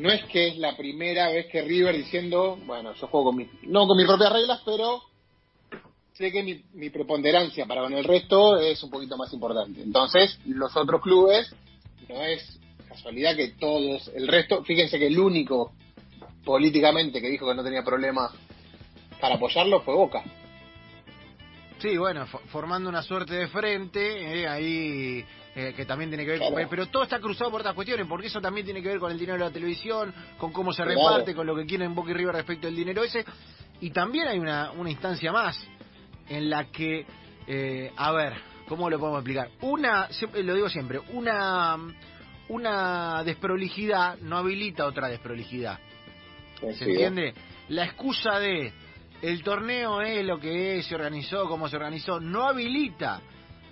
no 0.01 0.11
es 0.11 0.25
que 0.25 0.49
es 0.49 0.59
la 0.59 0.77
primera 0.77 1.31
vez 1.31 1.47
que 1.47 1.63
River 1.63 1.97
diciendo, 1.97 2.59
bueno, 2.67 2.95
yo 2.95 3.07
juego 3.07 3.27
con 3.27 3.37
mi, 3.37 3.49
no 3.65 3.87
con 3.87 3.97
mis 3.97 4.07
propias 4.07 4.33
reglas, 4.33 4.61
pero 4.65 5.03
sé 6.15 6.33
que 6.33 6.43
mi, 6.43 6.63
mi 6.75 6.91
preponderancia 6.91 7.67
para 7.67 7.83
con 7.83 7.93
el 7.93 8.05
resto 8.05 8.59
es 8.59 8.83
un 8.83 8.91
poquito 8.91 9.17
más 9.17 9.33
importante. 9.33 9.83
Entonces, 9.83 10.39
los 10.47 10.75
otros 10.77 11.01
clubes, 11.03 11.55
no 12.09 12.23
es 12.23 12.59
casualidad 12.89 13.37
que 13.37 13.49
todos, 13.49 14.09
el 14.15 14.27
resto, 14.27 14.65
fíjense 14.65 14.99
que 14.99 15.07
el 15.07 15.19
único 15.19 15.73
políticamente 16.45 17.21
que 17.21 17.29
dijo 17.29 17.47
que 17.47 17.55
no 17.55 17.63
tenía 17.63 17.85
problema 17.85 18.31
para 19.21 19.37
apoyarlo 19.37 19.83
fue 19.83 19.95
Boca. 19.95 20.25
Sí, 21.81 21.97
bueno, 21.97 22.27
fo- 22.27 22.41
formando 22.53 22.89
una 22.89 23.03
suerte 23.03 23.35
de 23.35 23.49
frente, 23.49 24.41
eh, 24.43 24.47
ahí 24.49 25.25
eh, 25.55 25.73
que 25.75 25.85
también 25.87 26.11
tiene 26.11 26.25
que 26.25 26.33
ver 26.33 26.39
con... 26.41 26.53
Claro. 26.53 26.69
Pero 26.69 26.87
todo 26.87 27.03
está 27.05 27.19
cruzado 27.19 27.51
por 27.51 27.61
otras 27.61 27.75
cuestiones, 27.75 28.07
porque 28.07 28.27
eso 28.29 28.41
también 28.41 28.65
tiene 28.67 28.83
que 28.83 28.89
ver 28.89 28.99
con 28.99 29.11
el 29.11 29.19
dinero 29.19 29.39
de 29.39 29.45
la 29.45 29.51
televisión, 29.51 30.13
con 30.39 30.53
cómo 30.53 30.73
se 30.73 30.83
Claro. 30.83 30.99
reparte, 31.01 31.35
con 31.35 31.47
lo 31.47 31.57
que 31.57 31.65
quieren 31.67 31.95
Boca 31.95 32.11
y 32.11 32.15
River 32.15 32.35
respecto 32.35 32.69
al 32.69 32.77
dinero 32.77 33.03
ese. 33.03 33.25
Y 33.81 33.91
también 33.91 34.29
hay 34.29 34.39
una, 34.39 34.73
una 34.73 34.91
instancia 34.91 35.33
más 35.33 35.59
en 36.29 36.51
la 36.51 36.67
que, 36.67 37.07
eh, 37.47 37.91
a 37.97 38.13
ver, 38.13 38.35
¿cómo 38.69 38.91
lo 38.91 38.99
podemos 38.99 39.21
explicar? 39.21 39.49
Una, 39.63 40.09
lo 40.35 40.55
digo 40.55 40.69
siempre, 40.69 41.01
una, 41.15 41.77
una 42.49 43.25
desprolijidad 43.25 44.19
no 44.19 44.37
habilita 44.37 44.85
otra 44.87 45.09
desprolijidad. 45.09 45.79
¿Se 46.75 46.85
entiende? 46.85 47.33
La 47.69 47.85
excusa 47.85 48.39
de 48.39 48.73
el 49.23 49.43
torneo 49.43 50.01
es 50.01 50.25
lo 50.25 50.39
que 50.39 50.79
es, 50.79 50.87
se 50.87 50.95
organizó, 50.95 51.49
cómo 51.49 51.69
se 51.69 51.77
organizó, 51.77 52.21
no 52.21 52.47
habilita 52.47 53.21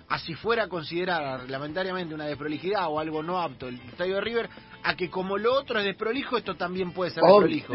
a 0.07 0.19
si 0.19 0.33
fuera 0.33 0.63
a 0.63 0.67
considerar 0.67 1.41
reglamentariamente 1.41 2.15
una 2.15 2.25
desprolijidad 2.25 2.87
o 2.87 2.99
algo 2.99 3.21
no 3.21 3.39
apto 3.39 3.67
el 3.67 3.75
estadio 3.81 4.15
de 4.15 4.21
River, 4.21 4.49
a 4.83 4.95
que 4.95 5.09
como 5.09 5.37
lo 5.37 5.53
otro 5.53 5.79
es 5.79 5.85
desprolijo, 5.85 6.37
esto 6.37 6.55
también 6.55 6.91
puede 6.91 7.11
ser 7.11 7.23
desprolijo. 7.23 7.73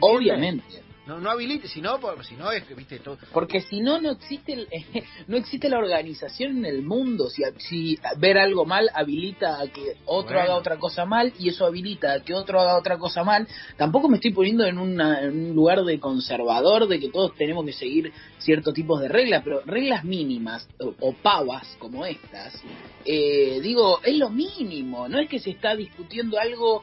Obviamente, 0.00 0.85
No, 1.06 1.20
no 1.20 1.30
habilite, 1.30 1.68
si 1.68 1.80
no, 1.80 2.00
por- 2.00 2.24
si 2.24 2.34
no 2.34 2.50
es 2.50 2.64
que, 2.64 2.74
viste, 2.74 2.98
todo. 2.98 3.16
Porque 3.32 3.60
si 3.60 3.80
no, 3.80 4.00
no 4.00 4.10
existe 4.10 4.52
el- 4.54 4.68
no 5.28 5.36
existe 5.36 5.68
la 5.68 5.78
organización 5.78 6.58
en 6.58 6.64
el 6.66 6.82
mundo. 6.82 7.28
Si, 7.30 7.42
si 7.58 7.98
ver 8.18 8.38
algo 8.38 8.64
mal 8.64 8.90
habilita 8.92 9.60
a 9.60 9.68
que 9.68 9.96
otro 10.06 10.30
Bueno. 10.34 10.40
haga 10.40 10.54
otra 10.56 10.78
cosa 10.78 11.04
mal 11.04 11.32
y 11.38 11.48
eso 11.48 11.64
habilita 11.64 12.12
a 12.14 12.20
que 12.24 12.34
otro 12.34 12.60
haga 12.60 12.76
otra 12.76 12.98
cosa 12.98 13.22
mal, 13.22 13.46
tampoco 13.76 14.08
me 14.08 14.16
estoy 14.16 14.32
poniendo 14.32 14.64
en, 14.66 14.78
una- 14.78 15.20
en 15.22 15.50
un 15.50 15.54
lugar 15.54 15.84
de 15.84 16.00
conservador 16.00 16.88
de 16.88 16.98
que 16.98 17.08
todos 17.10 17.34
tenemos 17.36 17.64
que 17.64 17.72
seguir 17.72 18.12
ciertos 18.38 18.74
tipos 18.74 19.00
de 19.00 19.08
reglas, 19.08 19.42
pero 19.44 19.60
reglas 19.64 20.04
mínimas 20.04 20.68
o, 20.80 20.92
o 21.00 21.12
pavas 21.12 21.76
como 21.78 22.04
estas, 22.04 22.60
eh, 23.04 23.60
digo, 23.62 24.00
es 24.02 24.16
lo 24.16 24.28
mínimo. 24.30 25.08
No 25.08 25.18
es 25.20 25.28
que 25.28 25.38
se 25.38 25.50
está 25.50 25.76
discutiendo 25.76 26.38
algo 26.38 26.82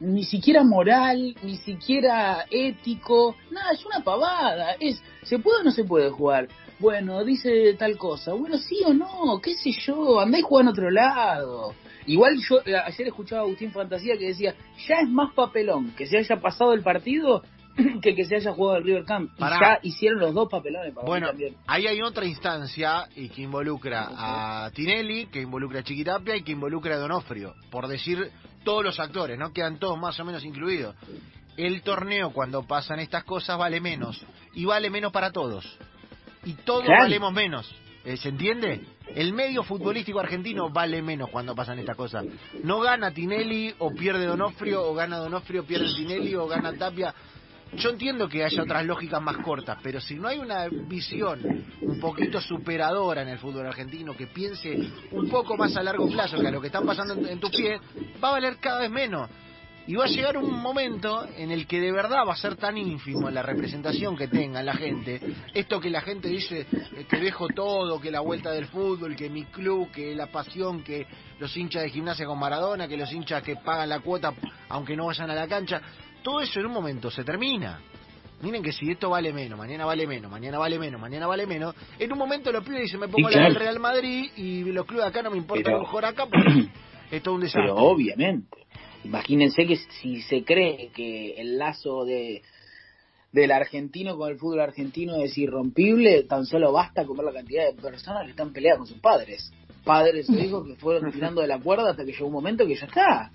ni 0.00 0.24
siquiera 0.24 0.64
moral, 0.64 1.36
ni 1.42 1.56
siquiera 1.56 2.46
ético, 2.50 3.36
nada, 3.50 3.72
es 3.72 3.84
una 3.84 4.00
pavada, 4.02 4.72
es, 4.80 5.02
¿se 5.22 5.38
puede 5.38 5.60
o 5.60 5.64
no 5.64 5.70
se 5.70 5.84
puede 5.84 6.10
jugar? 6.10 6.48
Bueno, 6.78 7.24
dice 7.24 7.74
tal 7.74 7.96
cosa, 7.96 8.32
bueno, 8.32 8.58
sí 8.58 8.80
o 8.84 8.92
no, 8.92 9.40
qué 9.42 9.54
sé 9.54 9.70
yo, 9.72 10.20
andá 10.20 10.38
y 10.38 10.42
juega 10.42 10.62
en 10.62 10.68
otro 10.68 10.90
lado. 10.90 11.74
Igual 12.06 12.38
yo 12.38 12.60
eh, 12.66 12.76
ayer 12.76 13.06
escuchaba 13.06 13.42
a 13.42 13.44
Agustín 13.44 13.72
Fantasía 13.72 14.18
que 14.18 14.26
decía, 14.26 14.54
ya 14.86 14.96
es 15.00 15.08
más 15.08 15.32
papelón 15.34 15.92
que 15.96 16.06
se 16.06 16.18
haya 16.18 16.40
pasado 16.40 16.74
el 16.74 16.82
partido 16.82 17.42
que 18.02 18.14
que 18.14 18.24
se 18.24 18.36
haya 18.36 18.52
jugado 18.52 18.78
el 18.78 18.84
River 18.84 19.04
Camp. 19.04 19.32
Y 19.36 19.40
ya 19.40 19.78
hicieron 19.82 20.20
los 20.20 20.34
dos 20.34 20.48
papelones 20.48 20.94
para 20.94 21.06
Bueno, 21.06 21.28
ahí 21.66 21.86
hay 21.86 22.02
otra 22.02 22.24
instancia 22.24 23.08
y 23.16 23.28
que 23.28 23.42
involucra 23.42 24.08
a 24.10 24.70
Tinelli, 24.72 25.26
que 25.26 25.40
involucra 25.40 25.80
a 25.80 25.82
Chiquitapia 25.82 26.36
y 26.36 26.42
que 26.42 26.52
involucra 26.52 26.96
a 26.96 26.98
Donofrio, 26.98 27.54
por 27.70 27.88
decir 27.88 28.30
todos 28.64 28.82
los 28.82 28.98
actores, 28.98 29.38
¿no? 29.38 29.52
Quedan 29.52 29.78
todos 29.78 29.98
más 29.98 30.18
o 30.18 30.24
menos 30.24 30.44
incluidos. 30.44 30.96
El 31.56 31.82
torneo 31.82 32.32
cuando 32.32 32.66
pasan 32.66 32.98
estas 32.98 33.24
cosas 33.24 33.56
vale 33.56 33.80
menos 33.80 34.24
y 34.54 34.64
vale 34.64 34.90
menos 34.90 35.12
para 35.12 35.30
todos. 35.30 35.78
Y 36.44 36.54
todos 36.54 36.86
valemos 36.88 37.32
menos. 37.32 37.72
Eh, 38.04 38.16
¿Se 38.18 38.28
entiende? 38.28 38.84
El 39.14 39.32
medio 39.32 39.62
futbolístico 39.62 40.20
argentino 40.20 40.68
vale 40.68 41.00
menos 41.00 41.30
cuando 41.30 41.54
pasan 41.54 41.78
estas 41.78 41.96
cosas. 41.96 42.24
No 42.62 42.80
gana 42.80 43.12
Tinelli 43.12 43.74
o 43.78 43.92
pierde 43.92 44.26
Donofrio, 44.26 44.82
o 44.82 44.94
gana 44.94 45.18
Donofrio, 45.18 45.64
pierde 45.64 45.94
Tinelli, 45.94 46.34
o 46.34 46.46
gana 46.46 46.74
Tapia. 46.74 47.14
Yo 47.76 47.90
entiendo 47.90 48.28
que 48.28 48.44
haya 48.44 48.62
otras 48.62 48.84
lógicas 48.84 49.20
más 49.20 49.38
cortas, 49.38 49.78
pero 49.82 50.00
si 50.00 50.14
no 50.14 50.28
hay 50.28 50.38
una 50.38 50.68
visión 50.68 51.40
un 51.80 52.00
poquito 52.00 52.40
superadora 52.40 53.22
en 53.22 53.28
el 53.28 53.38
fútbol 53.38 53.66
argentino, 53.66 54.16
que 54.16 54.26
piense 54.28 54.76
un 55.10 55.28
poco 55.28 55.56
más 55.56 55.76
a 55.76 55.82
largo 55.82 56.08
plazo 56.08 56.38
que 56.40 56.48
a 56.48 56.50
lo 56.50 56.60
que 56.60 56.68
están 56.68 56.86
pasando 56.86 57.14
en, 57.14 57.26
en 57.26 57.40
tus 57.40 57.50
pies, 57.50 57.80
va 58.22 58.28
a 58.28 58.32
valer 58.32 58.56
cada 58.58 58.80
vez 58.80 58.90
menos. 58.90 59.28
Y 59.86 59.96
va 59.96 60.04
a 60.04 60.08
llegar 60.08 60.38
un 60.38 60.62
momento 60.62 61.28
en 61.36 61.50
el 61.50 61.66
que 61.66 61.78
de 61.78 61.92
verdad 61.92 62.24
va 62.26 62.32
a 62.32 62.36
ser 62.36 62.56
tan 62.56 62.78
ínfimo 62.78 63.28
la 63.28 63.42
representación 63.42 64.16
que 64.16 64.28
tenga 64.28 64.62
la 64.62 64.72
gente. 64.72 65.20
Esto 65.52 65.78
que 65.78 65.90
la 65.90 66.00
gente 66.00 66.28
dice 66.28 66.66
eh, 66.70 67.04
que 67.08 67.18
dejo 67.18 67.48
todo, 67.48 68.00
que 68.00 68.10
la 68.10 68.20
vuelta 68.20 68.50
del 68.50 68.66
fútbol, 68.66 69.14
que 69.14 69.28
mi 69.28 69.44
club, 69.44 69.90
que 69.90 70.14
la 70.14 70.28
pasión, 70.28 70.82
que 70.82 71.06
los 71.38 71.54
hinchas 71.54 71.82
de 71.82 71.90
gimnasia 71.90 72.24
con 72.24 72.38
Maradona, 72.38 72.88
que 72.88 72.96
los 72.96 73.12
hinchas 73.12 73.42
que 73.42 73.56
pagan 73.56 73.90
la 73.90 74.00
cuota 74.00 74.32
aunque 74.70 74.96
no 74.96 75.06
vayan 75.06 75.30
a 75.30 75.34
la 75.34 75.46
cancha. 75.46 75.82
Todo 76.24 76.40
eso 76.40 76.58
en 76.58 76.66
un 76.66 76.72
momento 76.72 77.10
se 77.10 77.22
termina. 77.22 77.80
Miren 78.42 78.62
que 78.62 78.72
si 78.72 78.90
esto 78.90 79.10
vale 79.10 79.32
menos, 79.32 79.56
mañana 79.58 79.84
vale 79.84 80.06
menos, 80.06 80.30
mañana 80.30 80.58
vale 80.58 80.78
menos, 80.78 81.00
mañana 81.00 81.26
vale 81.26 81.46
menos, 81.46 81.74
en 81.98 82.12
un 82.12 82.18
momento 82.18 82.50
los 82.50 82.64
pibes 82.64 82.82
dicen 82.82 82.98
me 83.00 83.08
pongo 83.08 83.28
Sí, 83.28 83.34
claro. 83.34 83.54
Real 83.58 83.78
Madrid 83.78 84.30
y 84.36 84.64
los 84.64 84.86
clubes 84.86 85.06
acá 85.06 85.22
no 85.22 85.30
me 85.30 85.36
importa 85.36 85.62
Pero- 85.64 85.76
lo 85.76 85.82
mejor 85.84 86.04
acá 86.04 86.26
porque 86.26 86.68
es 87.10 87.22
todo 87.22 87.34
un 87.36 87.42
desastre. 87.42 87.62
Pero 87.64 87.76
obviamente. 87.76 88.58
Imagínense 89.04 89.66
que 89.66 89.76
si 89.76 90.22
se 90.22 90.44
cree 90.44 90.88
que 90.94 91.34
el 91.40 91.58
lazo 91.58 92.04
de 92.04 92.42
del 93.32 93.50
argentino 93.50 94.16
con 94.16 94.30
el 94.30 94.38
fútbol 94.38 94.60
argentino 94.60 95.16
es 95.16 95.36
irrompible, 95.36 96.22
tan 96.22 96.46
solo 96.46 96.72
basta 96.72 97.04
con 97.04 97.16
ver 97.16 97.26
la 97.26 97.32
cantidad 97.32 97.64
de 97.66 97.74
personas 97.80 98.24
que 98.24 98.30
están 98.30 98.52
peleadas 98.52 98.78
con 98.78 98.86
sus 98.86 98.98
padres. 98.98 99.52
Padres 99.84 100.30
o 100.30 100.34
hijos 100.38 100.66
que 100.66 100.76
fueron 100.76 101.10
tirando 101.12 101.40
de 101.42 101.48
la 101.48 101.58
cuerda 101.58 101.90
hasta 101.90 102.04
que 102.04 102.12
llegó 102.12 102.26
un 102.28 102.32
momento 102.32 102.64
que 102.66 102.76
ya 102.76 102.86
está. 102.86 103.30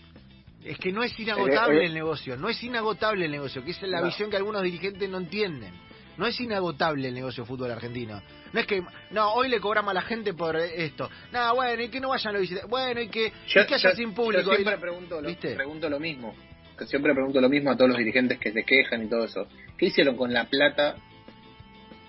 Es 0.63 0.78
que 0.78 0.92
no 0.92 1.04
es 1.04 1.18
inagotable 1.20 1.80
Eh, 1.80 1.84
eh, 1.84 1.86
el 1.88 1.94
negocio, 1.94 2.36
no 2.36 2.50
es 2.50 2.62
inagotable 2.63 3.25
el 3.25 3.32
negocio, 3.32 3.63
que 3.63 3.72
es 3.72 3.82
la 3.84 4.01
No. 4.01 4.08
visión 4.08 4.30
que 4.30 4.38
algunos 4.38 4.62
dirigentes 4.63 5.10
no 5.10 5.18
entienden. 5.18 5.74
No 6.18 6.28
es 6.28 6.38
inagotable 6.42 7.08
el 7.08 7.13
negocio 7.13 7.44
de 7.44 7.48
fútbol 7.48 7.72
argentino. 7.72 8.22
No 8.51 8.60
es 8.60 8.68
que, 8.68 8.84
no, 9.12 9.34
hoy 9.36 9.48
le 9.48 9.62
cobramos 9.62 9.92
a 9.92 9.94
la 9.94 10.01
gente 10.01 10.34
por 10.34 10.58
esto. 10.58 11.10
No, 11.32 11.56
bueno, 11.56 11.82
y 11.82 11.88
que 11.88 12.01
no 12.01 12.10
vayan 12.10 12.34
los 12.34 12.42
visitantes. 12.42 12.70
Bueno, 12.70 13.00
y 13.00 13.08
que, 13.08 13.32
Yo, 13.48 13.62
y 13.62 13.66
que 13.66 13.75
haya 13.75 13.89
yo- 13.92 13.96
sin 13.96 14.13
público. 14.13 14.44
yo 14.44 14.51
siempre 14.56 14.75
Y- 14.75 14.80
pregunto 14.80 15.22
lo, 15.22 15.30
¿Viste? 15.30 15.56
pregunto 15.56 15.89
lo 15.89 16.00
mismo. 16.00 16.36
Que 16.78 16.86
siempre 16.88 17.13
pregunto 17.13 17.39
lo 17.39 17.48
mismo 17.50 17.72
a 17.72 17.75
todos 17.78 17.89
los 17.89 17.98
dirigentes 17.98 18.38
que 18.38 18.51
se 18.51 18.63
quejan 18.63 19.04
y 19.06 19.10
todo 19.10 19.24
eso. 19.25 19.48
¿Qué 19.78 19.86
hicieron 19.88 20.18
con 20.18 20.34
la 20.34 20.46
plata 20.46 20.96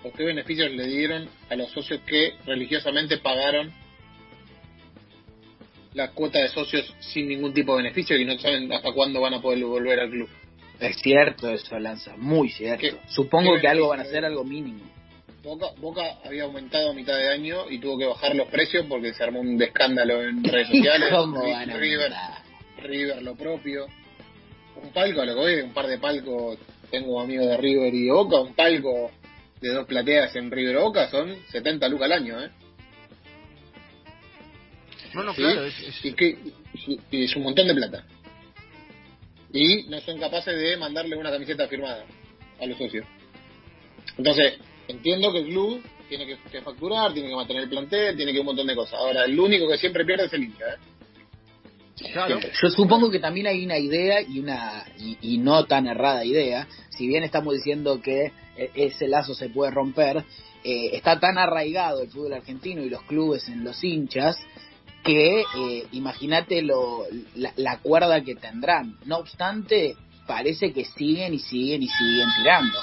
o 0.03 0.11
qué 0.11 0.23
beneficios 0.25 0.71
le 0.71 0.87
dieron 0.87 1.29
a 1.49 1.55
los 1.55 1.71
socios 1.71 2.01
que 2.05 2.35
religiosamente 2.45 3.17
pagaron 3.17 3.71
la 5.93 6.11
cuota 6.11 6.39
de 6.39 6.47
socios 6.49 6.93
sin 6.99 7.27
ningún 7.27 7.53
tipo 7.53 7.75
de 7.75 7.83
beneficio 7.83 8.17
y 8.17 8.25
no 8.25 8.37
saben 8.39 8.71
hasta 8.71 8.91
cuándo 8.93 9.19
van 9.21 9.33
a 9.35 9.41
poder 9.41 9.63
volver 9.65 9.99
al 9.99 10.09
club? 10.09 10.29
Es 10.79 10.97
cierto 10.97 11.49
eso, 11.49 11.77
Lanza, 11.79 12.15
muy 12.17 12.49
cierto. 12.49 12.81
¿Qué- 12.81 12.95
Supongo 13.09 13.55
qué 13.55 13.61
que 13.61 13.67
algo 13.67 13.89
van 13.89 13.99
a 13.99 14.03
hacer, 14.03 14.25
algo 14.25 14.43
mínimo. 14.43 14.79
Boca, 15.43 15.67
Boca 15.77 16.03
había 16.23 16.43
aumentado 16.43 16.91
a 16.91 16.93
mitad 16.93 17.17
de 17.17 17.29
año 17.29 17.69
y 17.69 17.79
tuvo 17.79 17.97
que 17.97 18.05
bajar 18.05 18.35
los 18.35 18.47
precios 18.47 18.85
porque 18.87 19.13
se 19.13 19.23
armó 19.23 19.39
un 19.41 19.61
escándalo 19.61 20.21
en 20.23 20.43
redes 20.43 20.67
sociales. 20.69 21.09
¿Cómo 21.11 21.41
van 21.49 21.69
a 21.69 21.77
River, 22.83 23.21
lo 23.21 23.35
propio. 23.35 23.85
Un 24.81 24.89
palco, 24.91 25.21
a 25.21 25.25
lo 25.25 25.33
que 25.35 25.39
voy, 25.39 25.53
un 25.61 25.73
par 25.73 25.87
de 25.87 25.97
palcos. 25.99 26.57
Tengo 26.89 27.21
amigos 27.21 27.47
de 27.47 27.57
River 27.57 27.93
y 27.93 28.05
de 28.05 28.11
Boca. 28.11 28.39
Un 28.39 28.53
palco 28.55 29.11
de 29.61 29.69
dos 29.69 29.85
plateas 29.85 30.35
en 30.35 30.49
River 30.49 30.77
Boca 30.77 31.09
son 31.09 31.35
70 31.51 31.87
lucas 31.89 32.05
al 32.05 32.13
año, 32.13 32.41
¿eh? 32.43 32.49
No, 35.13 35.23
no, 35.23 35.33
¿Sí? 35.33 35.41
claro, 35.41 35.65
es, 35.65 35.79
es- 35.79 36.05
Y, 36.05 36.13
que, 36.13 36.37
y- 37.11 37.23
es 37.23 37.35
un 37.35 37.43
montón 37.43 37.67
de 37.67 37.73
plata. 37.75 38.05
Y 39.53 39.83
no 39.89 39.99
son 40.01 40.19
capaces 40.19 40.55
de 40.57 40.77
mandarle 40.77 41.17
una 41.17 41.29
camiseta 41.31 41.67
firmada 41.67 42.05
a 42.59 42.65
los 42.65 42.77
socios. 42.77 43.05
Entonces, 44.17 44.53
entiendo 44.87 45.31
que 45.31 45.39
el 45.39 45.45
club 45.47 45.83
tiene 46.07 46.25
que, 46.25 46.37
que 46.49 46.61
facturar, 46.61 47.13
tiene 47.13 47.29
que 47.29 47.35
mantener 47.35 47.63
el 47.63 47.69
plantel, 47.69 48.15
tiene 48.15 48.31
que 48.33 48.39
un 48.39 48.45
montón 48.45 48.67
de 48.67 48.75
cosas. 48.75 48.95
Ahora, 48.99 49.25
el 49.25 49.37
único 49.39 49.67
que 49.67 49.77
siempre 49.77 50.05
pierde 50.05 50.25
es 50.25 50.33
el 50.33 50.43
hincha, 50.43 50.65
¿eh? 50.65 50.77
claro. 52.13 52.39
Yo 52.61 52.69
supongo 52.69 53.11
que 53.11 53.19
también 53.19 53.47
hay 53.47 53.63
una 53.63 53.77
idea 53.77 54.21
y 54.21 54.39
una 54.39 54.85
y, 54.97 55.17
y 55.21 55.37
no 55.37 55.65
tan 55.65 55.87
errada 55.87 56.25
idea. 56.25 56.67
Si 56.89 57.07
bien 57.07 57.23
estamos 57.23 57.53
diciendo 57.55 58.01
que 58.01 58.31
eh, 58.57 58.71
ese 58.75 59.07
lazo 59.07 59.33
se 59.35 59.49
puede 59.49 59.71
romper, 59.71 60.23
eh, 60.63 60.89
está 60.93 61.19
tan 61.19 61.37
arraigado 61.37 62.01
el 62.01 62.09
fútbol 62.09 62.33
argentino 62.33 62.83
y 62.83 62.89
los 62.89 63.03
clubes 63.03 63.47
en 63.49 63.63
los 63.63 63.83
hinchas 63.83 64.37
que 65.03 65.41
eh, 65.41 65.87
imagínate 65.91 66.61
la, 66.61 67.53
la 67.55 67.77
cuerda 67.79 68.21
que 68.21 68.35
tendrán. 68.35 68.97
No 69.05 69.17
obstante, 69.17 69.95
parece 70.27 70.71
que 70.71 70.85
siguen 70.85 71.33
y 71.33 71.39
siguen 71.39 71.83
y 71.83 71.87
siguen 71.87 72.29
tirando. 72.37 72.79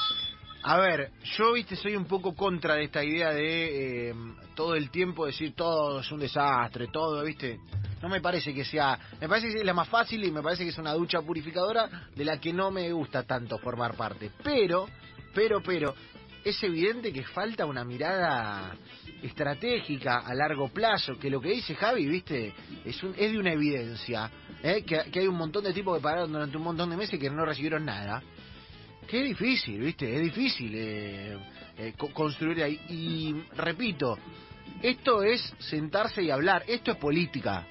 A 0.63 0.77
ver, 0.79 1.13
yo, 1.37 1.53
viste, 1.53 1.77
soy 1.77 1.97
un 1.97 2.05
poco 2.05 2.35
contra 2.35 2.75
de 2.75 2.85
esta 2.85 3.03
idea 3.05 3.31
de 3.31 4.11
eh, 4.11 4.15
todo 4.55 4.75
el 4.75 4.91
tiempo 4.91 5.25
decir 5.25 5.55
todo 5.55 6.01
es 6.01 6.11
un 6.11 6.21
desastre, 6.21 6.89
todo, 6.89 7.25
viste. 7.25 7.61
No 8.03 8.09
me 8.09 8.21
parece 8.21 8.53
que 8.53 8.65
sea, 8.65 8.99
me 9.21 9.29
parece 9.29 9.49
que 9.49 9.61
es 9.61 9.65
la 9.65 9.75
más 9.75 9.89
fácil 9.89 10.23
y 10.25 10.31
me 10.31 10.43
parece 10.43 10.65
que 10.65 10.71
es 10.71 10.79
una 10.79 10.93
ducha 10.93 11.21
purificadora 11.23 12.09
de 12.15 12.25
la 12.25 12.39
que 12.39 12.53
no 12.53 12.71
me 12.71 12.93
gusta 12.93 13.23
tanto 13.23 13.59
formar 13.59 13.95
parte. 13.97 14.31
Pero, 14.43 14.89
pero, 15.35 15.63
pero, 15.63 15.95
es 16.45 16.62
evidente 16.62 17.12
que 17.12 17.23
falta 17.25 17.66
una 17.66 17.85
mirada 17.85 18.75
estratégica 19.23 20.18
a 20.21 20.35
largo 20.35 20.68
plazo, 20.68 21.18
que 21.18 21.30
lo 21.30 21.40
que 21.40 21.50
dice 21.50 21.75
Javi, 21.75 22.07
viste, 22.07 22.52
es, 22.85 23.02
un, 23.02 23.14
es 23.16 23.33
de 23.33 23.38
una 23.38 23.52
evidencia, 23.52 24.30
¿eh? 24.62 24.83
que, 24.85 25.11
que 25.11 25.21
hay 25.21 25.26
un 25.26 25.37
montón 25.37 25.64
de 25.64 25.73
tipos 25.73 25.97
que 25.97 26.02
pararon 26.02 26.33
durante 26.33 26.57
un 26.57 26.62
montón 26.62 26.90
de 26.90 26.97
meses 26.97 27.14
y 27.14 27.18
que 27.18 27.30
no 27.30 27.45
recibieron 27.45 27.85
nada. 27.85 28.23
Que 29.07 29.23
es 29.23 29.28
difícil, 29.28 29.80
¿viste? 29.80 30.14
Es 30.14 30.21
difícil 30.23 30.71
eh, 30.75 31.38
eh, 31.78 31.95
co- 31.97 32.12
construir 32.12 32.62
ahí. 32.62 32.78
Y 32.90 33.35
repito, 33.57 34.18
esto 34.83 35.23
es 35.23 35.40
sentarse 35.61 36.23
y 36.23 36.30
hablar. 36.30 36.62
Esto 36.68 36.90
es 36.92 36.99
política. 36.99 37.66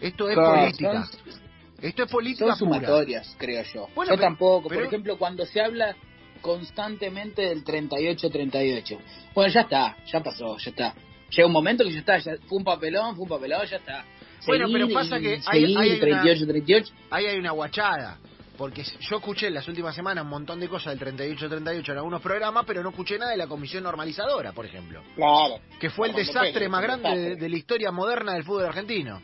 Esto 0.00 0.28
es 0.28 0.34
Claro, 0.34 0.60
política. 0.60 1.06
son- 1.06 1.42
Esto 1.80 2.02
es 2.04 2.10
política 2.10 2.56
Son 2.56 2.68
pura. 2.68 2.80
sumatorias, 2.80 3.34
creo 3.38 3.62
yo. 3.72 3.88
Bueno, 3.94 4.10
yo 4.12 4.16
pero- 4.16 4.28
tampoco. 4.28 4.68
pero- 4.68 4.80
Por 4.80 4.86
ejemplo, 4.88 5.18
cuando 5.18 5.46
se 5.46 5.60
habla 5.60 5.94
constantemente 6.42 7.42
del 7.42 7.64
38-38. 7.64 8.98
Bueno, 9.34 9.52
ya 9.52 9.60
está, 9.62 9.96
ya 10.12 10.20
pasó, 10.22 10.58
ya 10.58 10.70
está. 10.70 10.94
Llega 11.30 11.46
un 11.46 11.52
momento 11.52 11.84
que 11.84 11.92
ya 11.92 12.00
está, 12.00 12.18
ya 12.18 12.32
fue 12.46 12.58
un 12.58 12.64
papelón, 12.64 13.14
fue 13.16 13.22
un 13.22 13.28
papelón, 13.30 13.64
ya 13.66 13.76
está. 13.76 14.04
Bueno, 14.46 14.66
pero 14.70 14.88
pasa 14.90 15.18
que 15.20 15.34
hay- 15.46 15.62
seguir 15.62 15.78
hay 15.78 15.90
una- 15.92 16.22
38-38. 16.22 16.92
Ahí 17.10 17.26
hay 17.26 17.38
una 17.38 17.52
guachada. 17.52 18.18
Porque 18.58 18.82
yo 18.84 19.16
escuché 19.16 19.46
en 19.46 19.54
las 19.54 19.66
últimas 19.66 19.94
semanas 19.94 20.24
un 20.24 20.30
montón 20.30 20.60
de 20.60 20.68
cosas 20.68 20.92
del 20.92 20.98
38-38 21.16 21.92
en 21.92 21.96
algunos 21.98 22.20
programas, 22.20 22.64
pero 22.66 22.82
no 22.82 22.90
escuché 22.90 23.18
nada 23.18 23.30
de 23.30 23.38
la 23.38 23.46
comisión 23.46 23.82
normalizadora, 23.82 24.52
por 24.52 24.66
ejemplo. 24.66 25.02
Claro. 25.16 25.58
Que 25.80 25.88
fue 25.88 26.08
el 26.08 26.14
desastre 26.14 26.68
más 26.68 26.82
grande 26.82 27.36
de 27.36 27.48
la 27.48 27.56
historia 27.56 27.90
moderna 27.90 28.34
del 28.34 28.44
fútbol 28.44 28.66
argentino. 28.66 29.22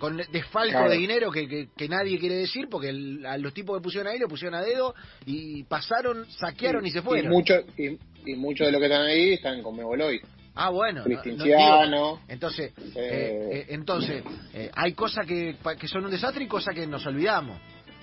Con 0.00 0.16
desfalco 0.16 0.72
Claro. 0.72 0.90
de 0.90 0.96
dinero 0.96 1.30
que, 1.30 1.46
que, 1.46 1.68
que 1.76 1.88
nadie 1.88 2.18
quiere 2.18 2.34
decir, 2.36 2.66
porque 2.68 2.88
el- 2.88 3.24
a 3.24 3.38
los 3.38 3.54
tipos 3.54 3.78
que 3.78 3.82
pusieron 3.82 4.10
ahí 4.12 4.18
lo 4.18 4.26
pusieron 4.26 4.54
a 4.58 4.62
dedo 4.62 4.94
y 5.26 5.62
pasaron, 5.64 6.26
saquearon 6.30 6.84
y, 6.86 6.90
se 6.90 7.02
fueron. 7.02 7.30
Y 7.32 7.36
mucho, 7.36 7.54
y, 7.76 7.98
y 8.32 8.34
mucho 8.34 8.64
de 8.64 8.72
lo 8.72 8.78
que 8.80 8.86
están 8.86 9.02
ahí 9.02 9.34
están 9.34 9.62
con 9.62 9.76
Mebol 9.76 10.00
hoy. 10.00 10.20
Ah, 10.56 10.70
bueno. 10.70 11.04
no- 11.06 12.20
entonces, 12.28 12.72
Eh. 12.76 12.92
eh, 12.96 13.50
eh, 13.52 13.66
entonces 13.68 14.24
eh, 14.52 14.70
hay 14.74 14.92
cosas 14.94 15.24
que, 15.26 15.56
que 15.78 15.86
son 15.86 16.04
un 16.04 16.10
desastre 16.10 16.44
y 16.44 16.48
cosas 16.48 16.74
que 16.74 16.86
nos 16.86 17.06
olvidamos. 17.06 17.58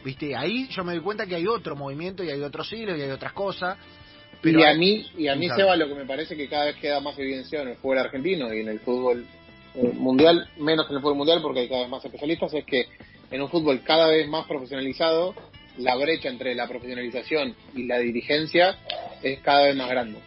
¿Viste? 0.05 0.35
Ahí 0.35 0.67
yo 0.69 0.83
me 0.83 0.93
doy 0.93 1.01
cuenta 1.01 1.25
que 1.25 1.35
hay 1.35 1.47
otro 1.47 1.75
movimiento 1.75 2.23
y 2.23 2.29
hay 2.29 2.41
otros 2.41 2.71
hilos 2.71 2.97
y 2.97 3.01
hay 3.01 3.09
otras 3.09 3.33
cosas. 3.33 3.77
Pero 4.41 4.59
y 4.59 4.63
a 4.63 4.73
mí, 4.75 5.05
y 5.17 5.27
a 5.27 5.35
mí. 5.35 5.49
Seba, 5.49 5.75
lo 5.75 5.87
que 5.87 5.95
me 5.95 6.05
parece 6.05 6.37
que 6.37 6.47
cada 6.47 6.65
vez 6.65 6.75
queda 6.77 6.99
más 6.99 7.17
evidenciado 7.17 7.65
en 7.65 7.71
el 7.71 7.77
fútbol 7.77 7.97
argentino 7.97 8.53
y 8.53 8.59
en 8.61 8.67
el 8.69 8.79
fútbol 8.79 9.25
eh, 9.77 9.93
mundial, 9.93 10.49
menos 10.57 10.89
en 10.89 10.95
el 10.95 11.01
fútbol 11.01 11.17
mundial 11.17 11.39
porque 11.41 11.61
hay 11.61 11.69
cada 11.69 11.81
vez 11.81 11.89
más 11.89 12.03
especialistas, 12.03 12.53
es 12.53 12.65
que 12.65 12.85
en 13.29 13.41
un 13.41 13.49
fútbol 13.49 13.83
cada 13.83 14.07
vez 14.07 14.27
más 14.27 14.47
profesionalizado, 14.47 15.35
la 15.77 15.95
brecha 15.95 16.29
entre 16.29 16.55
la 16.55 16.67
profesionalización 16.67 17.55
y 17.75 17.85
la 17.85 17.99
dirigencia 17.99 18.75
es 19.21 19.39
cada 19.41 19.65
vez 19.65 19.75
más 19.75 19.89
grande. 19.89 20.19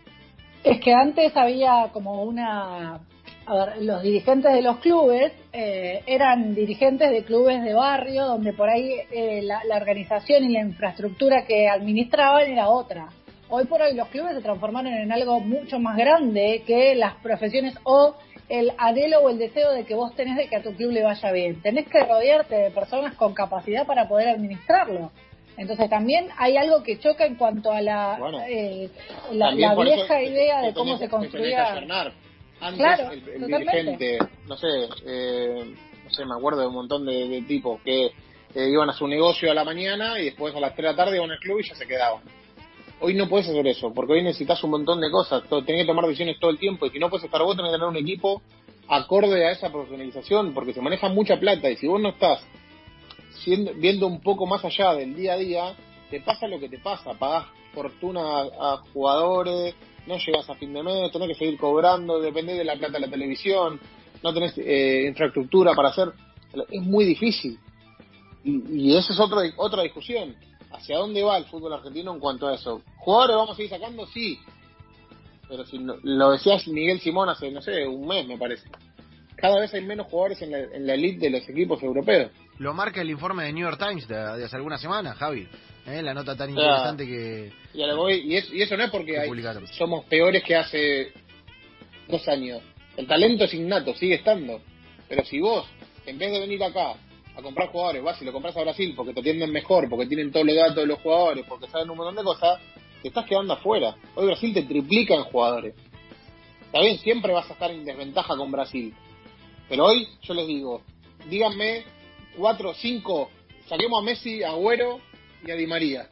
Es 0.62 0.80
que 0.80 0.92
antes 0.92 1.36
había 1.36 1.90
como 1.92 2.22
una... 2.22 3.00
A 3.46 3.54
ver, 3.54 3.82
los 3.82 4.02
dirigentes 4.02 4.52
de 4.52 4.62
los 4.62 4.78
clubes 4.78 5.32
eh, 5.52 6.04
eran 6.06 6.54
dirigentes 6.54 7.10
de 7.10 7.24
clubes 7.24 7.64
de 7.64 7.74
barrio 7.74 8.26
donde 8.26 8.52
por 8.52 8.68
ahí 8.68 8.92
eh, 9.10 9.40
la, 9.42 9.64
la 9.64 9.76
organización 9.76 10.44
y 10.44 10.52
la 10.52 10.60
infraestructura 10.60 11.44
que 11.44 11.68
administraban 11.68 12.48
era 12.48 12.68
otra. 12.68 13.08
Hoy 13.48 13.64
por 13.64 13.82
hoy 13.82 13.96
los 13.96 14.06
clubes 14.08 14.36
se 14.36 14.42
transformaron 14.42 14.92
en 14.92 15.10
algo 15.10 15.40
mucho 15.40 15.80
más 15.80 15.96
grande 15.96 16.62
que 16.64 16.94
las 16.94 17.16
profesiones 17.16 17.74
o 17.82 18.14
el 18.50 18.72
anhelo 18.78 19.20
o 19.20 19.30
el 19.30 19.38
deseo 19.38 19.72
de 19.72 19.84
que 19.84 19.94
vos 19.94 20.14
tenés 20.16 20.36
de 20.36 20.48
que 20.48 20.56
a 20.56 20.62
tu 20.62 20.74
club 20.74 20.90
le 20.90 21.02
vaya 21.04 21.30
bien. 21.32 21.62
Tenés 21.62 21.86
que 21.88 22.00
rodearte 22.00 22.56
de 22.56 22.70
personas 22.72 23.14
con 23.14 23.32
capacidad 23.32 23.86
para 23.86 24.08
poder 24.08 24.28
administrarlo. 24.28 25.12
Entonces 25.56 25.88
también 25.88 26.28
hay 26.36 26.56
algo 26.56 26.82
que 26.82 26.98
choca 26.98 27.26
en 27.26 27.36
cuanto 27.36 27.70
a 27.70 27.80
la, 27.80 28.16
Bueno, 28.18 28.40
eh, 28.48 28.90
la, 29.32 29.52
vieja 29.76 30.22
idea 30.22 30.62
de 30.62 30.74
cómo 30.74 30.96
tenés- 30.96 30.98
se 30.98 31.08
construía. 31.08 31.74
Antes 32.62 32.78
Claro, 32.78 33.10
el, 33.12 33.26
el 33.28 33.46
dirigente, 33.46 34.18
no 34.46 34.56
sé, 34.56 34.66
eh, 35.06 35.74
no 36.04 36.10
sé, 36.10 36.26
me 36.26 36.34
acuerdo 36.34 36.60
de 36.60 36.66
un 36.66 36.74
montón 36.74 37.06
de, 37.06 37.26
de 37.28 37.42
tipos 37.42 37.80
que 37.82 38.06
eh, 38.06 38.68
iban 38.68 38.90
a 38.90 38.92
su 38.92 39.06
negocio 39.06 39.50
a 39.50 39.54
la 39.54 39.64
mañana 39.64 40.18
y 40.18 40.26
después 40.26 40.54
a 40.54 40.60
las 40.60 40.74
3 40.74 40.84
de 40.88 40.90
la 40.92 40.96
tarde 40.96 41.16
iban 41.16 41.30
al 41.30 41.38
club 41.38 41.60
y 41.60 41.68
ya 41.68 41.74
se 41.74 41.86
quedaban. 41.86 42.22
Hoy 43.02 43.14
no 43.14 43.28
puedes 43.28 43.48
hacer 43.48 43.66
eso, 43.66 43.94
porque 43.94 44.12
hoy 44.12 44.22
necesitas 44.22 44.62
un 44.62 44.70
montón 44.70 45.00
de 45.00 45.10
cosas, 45.10 45.42
tenés 45.48 45.82
que 45.82 45.86
tomar 45.86 46.04
decisiones 46.04 46.38
todo 46.38 46.50
el 46.50 46.58
tiempo 46.58 46.84
y 46.84 46.90
si 46.90 46.98
no 46.98 47.08
puedes 47.08 47.24
estar 47.24 47.42
vos 47.42 47.56
tenés 47.56 47.70
que 47.70 47.76
tener 47.76 47.88
un 47.88 47.96
equipo 47.96 48.42
acorde 48.88 49.46
a 49.46 49.52
esa 49.52 49.70
profesionalización, 49.70 50.52
porque 50.52 50.74
se 50.74 50.82
maneja 50.82 51.08
mucha 51.08 51.38
plata 51.38 51.70
y 51.70 51.76
si 51.76 51.86
vos 51.86 52.00
no 52.00 52.10
estás 52.10 52.44
viendo 53.76 54.06
un 54.06 54.20
poco 54.20 54.46
más 54.46 54.62
allá 54.64 54.92
del 54.94 55.14
día 55.14 55.32
a 55.32 55.38
día, 55.38 55.74
te 56.10 56.20
pasa 56.20 56.46
lo 56.46 56.60
que 56.60 56.68
te 56.68 56.78
pasa, 56.78 57.14
pagás 57.14 57.46
fortuna 57.72 58.20
a, 58.20 58.82
jugadores, 58.92 59.74
no 60.06 60.18
llegas 60.18 60.50
a 60.50 60.54
fin 60.56 60.74
de 60.74 60.82
mes, 60.82 61.10
tenés 61.12 61.28
que 61.28 61.34
seguir 61.34 61.58
cobrando, 61.58 62.20
dependés 62.20 62.58
de 62.58 62.64
la 62.64 62.76
plata 62.76 62.94
de 62.94 63.00
la 63.00 63.10
televisión, 63.10 63.80
no 64.22 64.34
tenés 64.34 64.58
eh, 64.58 65.06
infraestructura 65.08 65.72
para 65.74 65.88
hacer, 65.88 66.08
es 66.70 66.82
muy 66.82 67.06
difícil. 67.06 67.58
Y, 68.44 68.90
y 68.90 68.96
esa 68.96 69.12
es 69.12 69.20
otro, 69.20 69.40
otra 69.56 69.84
discusión. 69.84 70.34
¿Hacia 70.72 70.98
dónde 70.98 71.22
va 71.22 71.36
el 71.36 71.44
fútbol 71.46 71.72
argentino 71.72 72.12
en 72.12 72.20
cuanto 72.20 72.46
a 72.48 72.54
eso? 72.54 72.82
¿Jugadores 72.98 73.36
vamos 73.36 73.50
a 73.52 73.56
seguir 73.56 73.70
sacando? 73.70 74.06
Sí. 74.08 74.38
Pero 75.48 75.66
si 75.66 75.78
no- 75.78 75.96
lo 76.02 76.30
decías 76.30 76.66
Miguel 76.68 77.00
Simón 77.00 77.28
hace, 77.28 77.50
no 77.50 77.60
sé, 77.60 77.86
un 77.86 78.06
mes 78.06 78.26
me 78.26 78.38
parece. 78.38 78.68
Cada 79.36 79.58
vez 79.58 79.72
hay 79.74 79.82
menos 79.82 80.06
jugadores 80.06 80.40
en 80.42 80.52
la, 80.52 80.58
en 80.58 80.86
la 80.86 80.94
elite 80.94 81.18
de 81.28 81.38
los 81.38 81.48
equipos 81.48 81.82
europeos. 81.82 82.30
Lo 82.58 82.74
marca 82.74 83.00
el 83.00 83.10
informe 83.10 83.44
de 83.44 83.52
New 83.52 83.64
York 83.66 83.78
Times 83.78 84.06
de, 84.06 84.14
de 84.14 84.44
hace 84.44 84.56
algunas 84.56 84.80
semanas, 84.80 85.16
Javi. 85.16 85.48
¿eh? 85.86 86.02
La 86.02 86.12
nota 86.14 86.36
tan 86.36 86.50
O 86.50 86.54
sea, 86.54 86.62
interesante 86.62 87.06
que, 87.06 87.52
Y, 87.74 87.78
lo 87.86 87.96
voy- 87.96 88.20
y, 88.20 88.36
es- 88.36 88.52
y 88.52 88.62
eso 88.62 88.76
no 88.76 88.84
es 88.84 88.90
porque 88.90 89.12
que 89.12 89.18
hay- 89.20 89.66
somos 89.78 90.04
peores 90.04 90.44
que 90.44 90.54
hace 90.56 91.12
dos 92.06 92.26
años. 92.28 92.62
El 92.96 93.06
talento 93.06 93.44
es 93.44 93.54
innato, 93.54 93.94
sigue 93.94 94.16
estando. 94.16 94.60
Pero 95.08 95.24
si 95.24 95.40
vos, 95.40 95.66
en 96.06 96.18
vez 96.18 96.30
de 96.32 96.40
venir 96.40 96.62
acá 96.62 96.94
a 97.40 97.42
comprar 97.42 97.68
jugadores, 97.70 98.02
vas 98.02 98.20
y 98.22 98.24
lo 98.24 98.32
compras 98.32 98.56
a 98.56 98.62
Brasil 98.62 98.94
porque 98.96 99.12
te 99.12 99.20
atienden 99.20 99.50
mejor, 99.50 99.88
porque 99.88 100.06
tienen 100.06 100.30
todos 100.30 100.46
los 100.46 100.54
datos 100.54 100.76
de 100.76 100.86
los 100.86 101.00
jugadores, 101.00 101.44
porque 101.48 101.66
saben 101.68 101.90
un 101.90 101.96
montón 101.96 102.16
de 102.16 102.22
cosas, 102.22 102.60
te 103.02 103.08
estás 103.08 103.26
quedando 103.26 103.54
afuera. 103.54 103.96
Hoy 104.14 104.26
Brasil 104.26 104.54
te 104.54 104.62
triplica 104.62 105.14
en 105.14 105.24
jugadores. 105.24 105.74
Está 106.66 106.80
bien, 106.80 106.98
siempre 106.98 107.32
vas 107.32 107.48
a 107.50 107.54
estar 107.54 107.70
en 107.70 107.84
desventaja 107.84 108.36
con 108.36 108.50
Brasil. 108.50 108.94
Pero 109.68 109.86
hoy 109.86 110.08
yo 110.22 110.34
les 110.34 110.46
digo, 110.46 110.82
díganme 111.28 111.84
cuatro, 112.36 112.74
cinco, 112.74 113.30
saquemos 113.66 114.00
a 114.00 114.04
Messi, 114.04 114.42
a 114.42 114.50
Agüero 114.50 115.00
y 115.44 115.50
a 115.50 115.54
Di 115.56 115.66
María. 115.66 116.08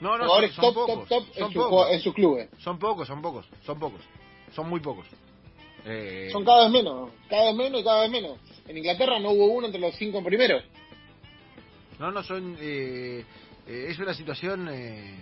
No, 0.00 0.18
no, 0.18 0.24
jugadores 0.24 0.52
son, 0.52 0.64
son 0.64 0.74
top, 0.74 0.86
pocos. 0.86 1.08
top, 1.08 1.24
top 1.32 1.88
en, 1.88 1.94
en 1.94 2.00
sus 2.00 2.14
clubes. 2.14 2.48
son 2.58 2.78
pocos, 2.78 3.08
son 3.08 3.22
pocos, 3.22 3.46
son 3.64 3.78
pocos. 3.78 4.00
Son 4.54 4.68
muy 4.68 4.80
pocos. 4.80 5.06
Eh, 5.86 6.28
Son 6.32 6.44
cada 6.44 6.62
vez 6.64 6.70
menos, 6.72 7.10
cada 7.28 7.46
vez 7.46 7.54
menos 7.56 7.80
y 7.80 7.84
cada 7.84 8.00
vez 8.02 8.10
menos. 8.10 8.38
En 8.66 8.76
Inglaterra 8.78 9.18
no 9.18 9.30
hubo 9.32 9.46
uno 9.46 9.66
entre 9.66 9.80
los 9.80 9.94
cinco 9.96 10.22
primeros. 10.24 10.62
No, 11.98 12.10
no 12.10 12.22
son. 12.22 12.56
eh, 12.60 13.24
eh, 13.66 13.86
es 13.88 13.98
una 13.98 14.14
situación. 14.14 14.68
eh, 14.70 15.14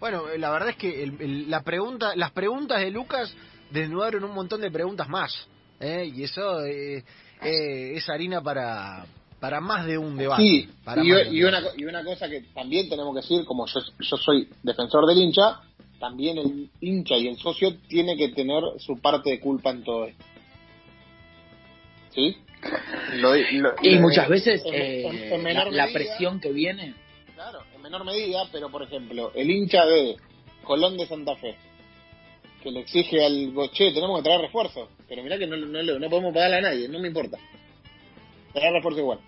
bueno, 0.00 0.24
la 0.36 0.50
verdad 0.50 0.70
es 0.70 0.76
que 0.76 1.02
el- 1.02 1.20
el- 1.20 1.50
la 1.50 1.62
pregunta, 1.62 2.14
las 2.16 2.30
preguntas 2.32 2.80
de 2.80 2.90
Lucas 2.90 3.34
desnudaron 3.70 4.24
un 4.24 4.32
montón 4.34 4.60
de 4.60 4.70
preguntas 4.70 5.08
más. 5.08 5.32
¿eh? 5.80 6.10
Y 6.14 6.24
eso 6.24 6.60
es 6.64 8.08
harina 8.08 8.40
para 8.42 9.06
para 9.40 9.60
más 9.60 9.84
de 9.86 9.98
un 9.98 10.16
debate. 10.16 10.42
Sí, 10.42 10.68
para 10.84 11.04
y, 11.04 11.10
un 11.12 11.48
una, 11.48 11.60
y 11.76 11.84
una 11.84 12.02
cosa 12.02 12.28
que 12.30 12.40
también 12.54 12.88
tenemos 12.88 13.14
que 13.14 13.20
decir, 13.20 13.44
como 13.44 13.66
yo, 13.66 13.78
yo 14.00 14.16
soy 14.16 14.48
defensor 14.62 15.06
del 15.06 15.18
hincha, 15.18 15.60
también 15.98 16.38
el 16.38 16.70
hincha 16.80 17.16
y 17.16 17.28
el 17.28 17.36
socio 17.38 17.76
tiene 17.88 18.16
que 18.16 18.28
tener 18.28 18.62
su 18.78 18.98
parte 19.00 19.30
de 19.30 19.40
culpa 19.40 19.70
en 19.70 19.84
todo 19.84 20.06
esto. 20.06 20.24
¿Sí? 22.14 22.36
Lo- 23.16 23.34
lo- 23.34 23.74
Y 23.82 23.90
lo- 23.96 24.00
muchas 24.00 24.28
veces 24.28 24.62
en- 24.64 24.74
eh, 24.74 25.06
en- 25.06 25.16
en 25.16 25.30
la, 25.30 25.38
menor 25.38 25.72
la 25.72 25.86
medida, 25.86 25.92
presión 25.92 26.40
que 26.40 26.52
viene. 26.52 26.94
Claro, 27.34 27.60
en 27.74 27.82
menor 27.82 28.04
medida, 28.04 28.48
pero 28.52 28.70
por 28.70 28.82
ejemplo, 28.82 29.32
el 29.34 29.50
hincha 29.50 29.84
de 29.84 30.16
Colón 30.62 30.96
de 30.96 31.06
Santa 31.06 31.36
Fe, 31.36 31.56
que 32.62 32.70
le 32.70 32.80
exige 32.80 33.24
al 33.24 33.52
Goche, 33.52 33.92
tenemos 33.92 34.18
que 34.18 34.24
traer 34.24 34.40
refuerzos, 34.42 34.88
pero 35.08 35.22
mirá 35.22 35.36
que 35.38 35.46
no, 35.46 35.56
no, 35.56 35.82
no, 35.82 35.98
no 35.98 36.08
podemos 36.10 36.32
pagarle 36.32 36.56
a 36.56 36.60
nadie, 36.62 36.88
no 36.88 36.98
me 37.00 37.08
importa. 37.08 37.38
Traer 38.54 38.72
refuerzo 38.72 39.00
igual. 39.00 39.18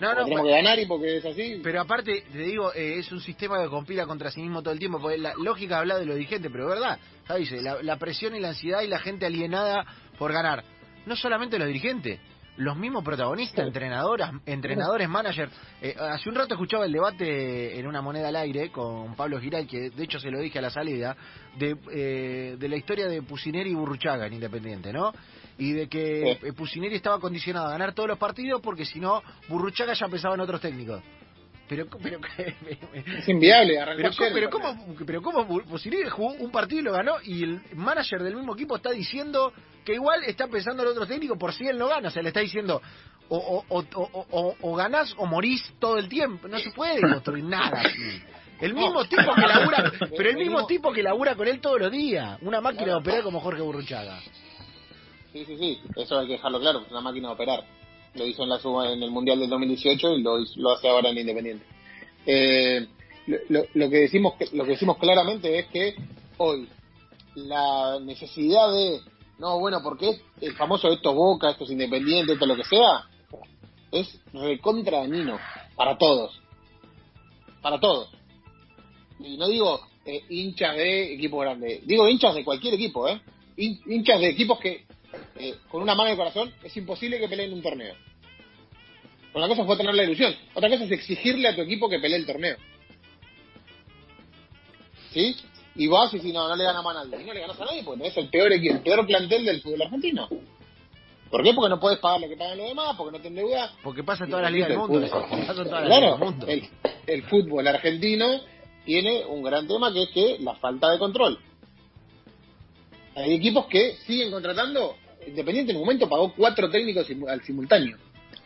No, 0.00 0.14
no, 0.14 0.24
tenemos 0.24 0.46
que 0.46 0.52
ganar 0.52 0.78
y 0.78 0.86
porque 0.86 1.16
es 1.16 1.24
así. 1.24 1.60
Pero 1.62 1.80
aparte, 1.80 2.24
te 2.30 2.38
digo, 2.38 2.72
eh, 2.72 2.98
es 2.98 3.10
un 3.10 3.20
sistema 3.20 3.60
que 3.60 3.68
compila 3.68 4.06
contra 4.06 4.30
sí 4.30 4.40
mismo 4.40 4.62
todo 4.62 4.72
el 4.72 4.78
tiempo, 4.78 5.00
porque 5.00 5.18
la 5.18 5.34
lógica 5.34 5.78
habla 5.78 5.98
de 5.98 6.06
los 6.06 6.16
dirigentes, 6.16 6.50
pero 6.52 6.64
es 6.64 6.78
verdad, 6.78 6.98
Javi 7.26 7.46
la, 7.60 7.82
la 7.82 7.96
presión 7.98 8.36
y 8.36 8.40
la 8.40 8.50
ansiedad 8.50 8.82
y 8.82 8.86
la 8.86 9.00
gente 9.00 9.26
alienada 9.26 9.84
por 10.16 10.32
ganar. 10.32 10.62
No 11.06 11.16
solamente 11.16 11.58
los 11.58 11.66
dirigentes, 11.66 12.20
los 12.58 12.76
mismos 12.76 13.04
protagonistas, 13.04 13.66
entrenadoras, 13.66 14.32
entrenadores, 14.44 15.08
managers. 15.08 15.52
Eh, 15.80 15.94
hace 15.98 16.28
un 16.28 16.34
rato 16.34 16.54
escuchaba 16.54 16.84
el 16.86 16.92
debate 16.92 17.78
en 17.78 17.86
una 17.86 18.02
moneda 18.02 18.28
al 18.28 18.36
aire 18.36 18.70
con 18.70 19.14
Pablo 19.14 19.40
Giral, 19.40 19.66
que 19.66 19.90
de 19.90 20.04
hecho 20.04 20.18
se 20.18 20.30
lo 20.30 20.40
dije 20.40 20.58
a 20.58 20.62
la 20.62 20.70
salida, 20.70 21.16
de, 21.56 21.76
eh, 21.90 22.56
de 22.58 22.68
la 22.68 22.76
historia 22.76 23.06
de 23.08 23.22
Pusineri 23.22 23.70
y 23.70 23.74
Burruchaga 23.74 24.26
en 24.26 24.34
Independiente, 24.34 24.92
¿no? 24.92 25.12
Y 25.56 25.72
de 25.72 25.88
que 25.88 26.36
Sí. 26.40 26.46
eh, 26.46 26.52
Pusineri 26.52 26.96
estaba 26.96 27.18
condicionado 27.20 27.66
a 27.68 27.70
ganar 27.70 27.92
todos 27.94 28.08
los 28.08 28.18
partidos 28.18 28.60
porque 28.60 28.84
si 28.84 29.00
no, 29.00 29.22
Burruchaga 29.48 29.92
ya 29.94 30.08
pensaba 30.08 30.34
en 30.34 30.40
otros 30.40 30.60
técnicos. 30.60 31.02
Pero, 31.68 31.86
pero, 32.02 32.18
Es 33.18 33.28
inviable, 33.28 33.74
pero, 33.96 34.08
ayer, 34.08 34.30
pero 34.32 34.50
cómo, 34.50 34.96
pero 35.06 35.22
cómo 35.22 35.44
jugó 35.44 36.32
un 36.38 36.50
partido 36.50 36.80
y 36.80 36.84
lo 36.84 36.92
ganó 36.92 37.16
y 37.22 37.42
el 37.44 37.60
manager 37.74 38.22
del 38.22 38.36
mismo 38.36 38.54
equipo 38.54 38.76
está 38.76 38.90
diciendo 38.90 39.52
que 39.84 39.94
igual 39.94 40.24
está 40.24 40.46
pensando 40.48 40.82
en 40.82 40.88
el 40.88 40.92
otro 40.92 41.06
técnico 41.06 41.36
por 41.36 41.52
si 41.52 41.66
él 41.66 41.78
no 41.78 41.88
gana, 41.88 42.08
o 42.08 42.10
sea, 42.10 42.22
le 42.22 42.28
está 42.28 42.40
diciendo 42.40 42.80
o, 43.28 43.36
o, 43.36 43.64
o, 43.68 43.84
o, 43.94 44.26
o- 44.30 44.56
o 44.62 44.74
ganás 44.76 45.14
o 45.18 45.26
morís 45.26 45.62
todo 45.78 45.98
el 45.98 46.08
tiempo, 46.08 46.48
no 46.48 46.58
se 46.58 46.70
puede 46.70 47.00
construir 47.00 47.44
nada 47.44 47.80
así. 47.82 48.22
El 48.60 48.74
mismo 48.74 48.94
No. 48.94 49.04
tipo 49.04 49.34
que 49.34 49.40
labura, 49.46 49.92
pero 50.16 50.30
el 50.30 50.36
mismo 50.36 50.66
tipo 50.66 50.92
que 50.92 51.02
labura 51.02 51.34
con 51.36 51.46
él 51.46 51.60
todos 51.60 51.78
los 51.80 51.92
días, 51.92 52.38
una 52.42 52.60
máquina 52.60 52.84
Claro. 52.84 53.00
de 53.00 53.02
operar 53.08 53.22
como 53.22 53.40
Jorge 53.40 53.60
Burruchaga. 53.62 54.18
Sí, 55.32 55.44
sí, 55.44 55.56
sí, 55.58 55.80
eso 55.96 56.18
hay 56.18 56.26
que 56.26 56.32
dejarlo 56.32 56.58
claro, 56.58 56.80
es 56.84 56.90
una 56.90 57.02
máquina 57.02 57.28
de 57.28 57.34
operar. 57.34 57.64
Lo 58.18 58.26
hizo 58.26 58.42
en, 58.42 58.48
la 58.50 58.58
suma, 58.58 58.92
en 58.92 59.02
el 59.02 59.10
Mundial 59.10 59.38
del 59.40 59.48
2018 59.48 60.16
y 60.16 60.22
lo, 60.22 60.70
hace 60.72 60.88
ahora 60.88 61.10
en 61.10 61.18
Independiente. 61.18 61.64
Eh, 62.26 62.86
lo, 63.26 63.62
lo- 63.74 63.90
que 63.90 63.96
decimos 63.96 64.34
lo 64.52 64.64
que 64.64 64.70
decimos 64.72 64.98
claramente 64.98 65.58
es 65.58 65.66
que 65.66 65.94
hoy 66.38 66.68
la 67.34 67.98
necesidad 68.00 68.72
de 68.72 69.00
no 69.38 69.58
bueno 69.60 69.80
porque 69.82 70.20
el 70.40 70.54
famoso 70.56 70.88
esto 70.88 71.14
Boca 71.14 71.50
esto 71.50 71.64
es 71.64 71.70
Independiente 71.70 72.32
esto 72.32 72.46
lo 72.46 72.56
que 72.56 72.64
sea 72.64 73.06
es 73.92 74.20
recontra 74.32 74.98
dañino 75.00 75.38
para 75.76 75.96
todos 75.96 76.40
para 77.62 77.78
todos 77.78 78.10
y 79.20 79.36
no 79.36 79.46
digo 79.48 79.80
eh, 80.04 80.22
hinchas 80.30 80.74
de 80.76 81.14
equipos 81.14 81.40
grandes 81.42 81.86
digo 81.86 82.08
hinchas 82.08 82.34
de 82.34 82.44
cualquier 82.44 82.74
equipo 82.74 83.06
eh 83.08 83.20
Hin- 83.56 83.80
hinchas 83.86 84.20
de 84.20 84.28
equipos 84.30 84.58
que 84.58 84.84
eh, 85.38 85.54
con 85.70 85.82
una 85.82 85.94
mano 85.94 86.10
de 86.10 86.16
corazón, 86.16 86.52
es 86.62 86.76
imposible 86.76 87.18
que 87.18 87.28
peleen 87.28 87.52
un 87.52 87.62
torneo. 87.62 87.94
Una 89.38 89.46
cosa 89.48 89.64
fue 89.64 89.76
tener 89.76 89.94
la 89.94 90.02
ilusión, 90.02 90.34
otra 90.54 90.68
cosa 90.68 90.84
es 90.84 90.90
exigirle 90.90 91.46
a 91.48 91.54
tu 91.54 91.62
equipo 91.62 91.88
que 91.88 91.98
pelee 92.00 92.18
el 92.18 92.26
torneo. 92.26 92.56
¿Sí? 95.12 95.36
Y 95.76 95.86
vas 95.86 96.12
y 96.12 96.18
si 96.18 96.32
no, 96.32 96.48
no 96.48 96.56
le 96.56 96.64
ganas 96.64 96.84
a 96.84 96.92
nadie. 96.92 97.22
Y 97.22 97.24
no 97.24 97.32
le 97.32 97.40
ganas 97.40 97.60
a 97.60 97.64
nadie 97.64 97.82
porque 97.84 98.00
tenés 98.02 98.16
el 98.16 98.28
peor, 98.30 98.50
equi- 98.50 98.70
el 98.72 98.80
peor 98.80 99.06
plantel 99.06 99.44
del 99.44 99.62
fútbol 99.62 99.82
argentino. 99.82 100.28
¿Por 101.30 101.42
qué? 101.44 101.52
Porque 101.54 101.68
no 101.70 101.78
puedes 101.78 101.98
pagar 102.00 102.20
lo 102.20 102.28
que 102.28 102.36
pagan 102.36 102.58
los 102.58 102.68
demás, 102.68 102.96
porque 102.96 103.16
no 103.16 103.22
te 103.22 103.28
endeudas. 103.28 103.70
Porque 103.82 104.02
pasa 104.02 104.24
en 104.24 104.30
todas 104.30 104.42
las 104.42 104.52
ligas 104.52 104.68
del 104.70 104.78
mundo. 104.78 105.06
Claro, 105.86 106.18
el, 106.48 106.68
el 107.06 107.22
fútbol 107.24 107.66
argentino 107.68 108.40
tiene 108.84 109.24
un 109.26 109.42
gran 109.42 109.68
tema 109.68 109.92
que 109.92 110.02
es 110.04 110.08
que 110.10 110.38
la 110.40 110.54
falta 110.56 110.90
de 110.90 110.98
control. 110.98 111.38
Hay 113.14 113.34
equipos 113.34 113.66
que 113.66 113.94
siguen 114.06 114.30
contratando. 114.30 114.96
Independiente 115.26 115.72
en 115.72 115.78
un 115.78 115.82
momento 115.84 116.08
pagó 116.08 116.32
cuatro 116.34 116.70
técnicos 116.70 117.06
al 117.28 117.42
simultáneo. 117.42 117.98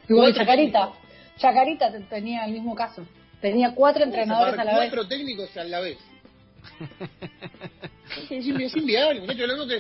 Igual 0.09 0.35
Chacarita. 0.35 0.93
Chacarita 1.39 1.91
te- 1.93 2.01
tenía 2.01 2.45
el 2.45 2.53
mismo 2.53 2.75
caso. 2.75 3.07
Tenía 3.41 3.75
cuatro 3.75 4.05
entrenadores 4.05 4.59
a 4.59 4.65
la 4.65 4.79
vez. 4.79 4.91
Cuatro 4.91 5.09
técnicos 5.09 5.57
a 5.57 5.65
la 5.65 5.81
vez. 5.81 5.99
es, 8.31 8.47
invi- 8.47 8.65
es 8.67 8.77
inviable, 8.77 9.21
muchachos. 9.21 9.49
Lo 9.49 9.57
mismo 9.57 9.67
que 9.69 9.77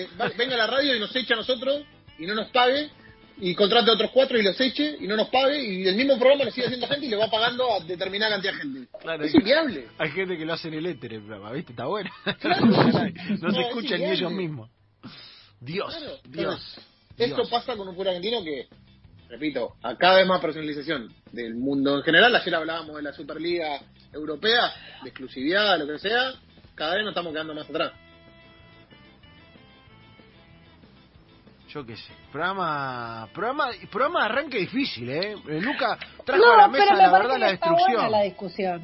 eh, 0.00 0.08
va- 0.20 0.30
venga 0.36 0.54
a 0.54 0.58
la 0.58 0.66
radio 0.66 0.96
y 0.96 1.00
nos 1.00 1.14
echa 1.14 1.34
a 1.34 1.38
nosotros 1.38 1.82
y 2.18 2.26
no 2.26 2.34
nos 2.34 2.48
pague. 2.50 2.90
Y 3.36 3.52
contrate 3.56 3.90
a 3.90 3.94
otros 3.94 4.12
cuatro 4.12 4.38
y 4.38 4.42
los 4.44 4.60
eche 4.60 4.96
y 5.00 5.08
no 5.08 5.16
nos 5.16 5.28
pague. 5.28 5.60
Y 5.60 5.88
el 5.88 5.96
mismo 5.96 6.16
programa 6.18 6.44
lo 6.44 6.50
sigue 6.52 6.66
haciendo 6.66 6.86
gente 6.86 7.06
y 7.06 7.08
le 7.08 7.16
va 7.16 7.28
pagando 7.28 7.72
a 7.72 7.80
determinada 7.80 8.30
cantidad 8.32 8.52
de 8.52 8.58
gente. 8.60 8.88
Claro, 9.00 9.24
es 9.24 9.34
hay- 9.34 9.40
inviable. 9.40 9.88
Hay 9.98 10.10
gente 10.12 10.38
que 10.38 10.44
lo 10.44 10.52
hace 10.52 10.68
en 10.68 10.74
el 10.74 10.86
éter 10.86 11.14
el 11.14 11.20
programa, 11.22 11.50
¿viste? 11.52 11.72
Está 11.72 11.86
bueno. 11.86 12.10
Claro. 12.40 12.64
no 12.66 12.70
No, 12.92 13.50
se 13.52 13.60
es 13.60 13.66
escuchan 13.66 14.00
ni 14.00 14.06
ellos 14.10 14.30
mismos. 14.32 14.70
Dios, 15.60 15.94
Claro, 15.96 16.18
Dios. 16.28 16.76
Esto 17.16 17.36
Dios. 17.36 17.48
pasa 17.50 17.76
con 17.76 17.88
un 17.88 17.94
fútbol 17.94 18.08
argentino 18.08 18.42
que, 18.44 18.68
repito, 19.28 19.74
a 19.82 19.96
cada 19.96 20.16
vez 20.18 20.26
más 20.26 20.40
personalización 20.40 21.12
del 21.32 21.54
mundo 21.54 21.96
en 21.96 22.02
general. 22.02 22.34
Ayer 22.34 22.54
hablábamos 22.54 22.96
de 22.96 23.02
la 23.02 23.12
Superliga 23.12 23.80
Europea, 24.12 24.72
de 25.02 25.08
exclusividad, 25.08 25.78
lo 25.78 25.86
que 25.86 25.98
sea. 25.98 26.32
Cada 26.74 26.94
vez 26.94 27.04
nos 27.04 27.10
estamos 27.12 27.32
quedando 27.32 27.54
más 27.54 27.68
atrás. 27.68 27.92
Yo 31.68 31.84
qué 31.84 31.96
sé. 31.96 32.12
Programa, 32.30 33.28
programa, 33.34 33.70
programa 33.90 34.20
de 34.20 34.24
arranque 34.26 34.58
difícil, 34.58 35.10
¿eh? 35.10 35.32
Eh, 35.48 35.60
Luca 35.60 35.98
trajo 36.24 36.40
No, 36.44 36.52
a 36.52 36.56
la 36.56 36.68
mesa 36.68 36.92
me 36.92 36.98
la 36.98 37.10
verdad 37.10 37.38
la 37.38 37.48
destrucción. 37.48 38.10
la 38.12 38.22
discusión. 38.22 38.82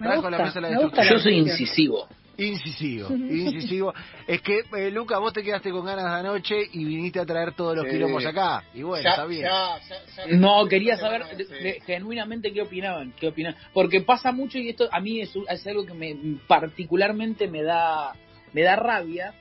Me 0.00 0.06
Trajo 0.06 0.12
a 0.12 0.14
gusta, 0.16 0.30
la 0.30 0.44
mesa 0.44 0.60
la 0.60 0.68
me 0.70 0.76
gusta 0.82 1.00
destrucción. 1.02 1.18
Yo 1.18 1.22
soy 1.22 1.34
incisivo. 1.52 2.08
Incisivo, 2.38 3.08
incisivo. 3.12 3.92
Es 4.26 4.40
que, 4.42 4.60
eh, 4.76 4.90
Luca, 4.92 5.18
vos 5.18 5.32
te 5.32 5.42
quedaste 5.42 5.70
con 5.72 5.84
ganas 5.84 6.04
de 6.04 6.20
anoche 6.20 6.54
y 6.72 6.84
viniste 6.84 7.18
a 7.18 7.26
traer 7.26 7.52
todos 7.54 7.74
los 7.76 7.84
Sí. 7.86 7.90
quilombos 7.90 8.24
acá. 8.24 8.62
Y 8.72 8.82
bueno, 8.82 9.02
Ya- 9.02 9.10
está 9.10 9.26
bien. 9.26 9.42
ya- 9.42 9.78
ya- 9.88 10.24
ya- 10.26 10.36
No, 10.36 10.64
quería 10.68 10.96
saber 10.96 11.24
de- 11.36 11.44
de- 11.44 11.80
genuinamente 11.84 12.52
qué 12.52 12.62
opinaban, 12.62 13.12
qué 13.18 13.26
opinaban, 13.26 13.60
porque 13.74 14.02
pasa 14.02 14.30
mucho 14.30 14.56
y 14.58 14.68
esto 14.68 14.88
a 14.92 15.00
mí 15.00 15.20
es, 15.20 15.32
es 15.50 15.66
algo 15.66 15.84
que 15.84 15.94
me 15.94 16.16
particularmente 16.46 17.48
me 17.48 17.62
da 17.64 18.12
me 18.52 18.62
da 18.62 18.76
rabia, 18.76 19.34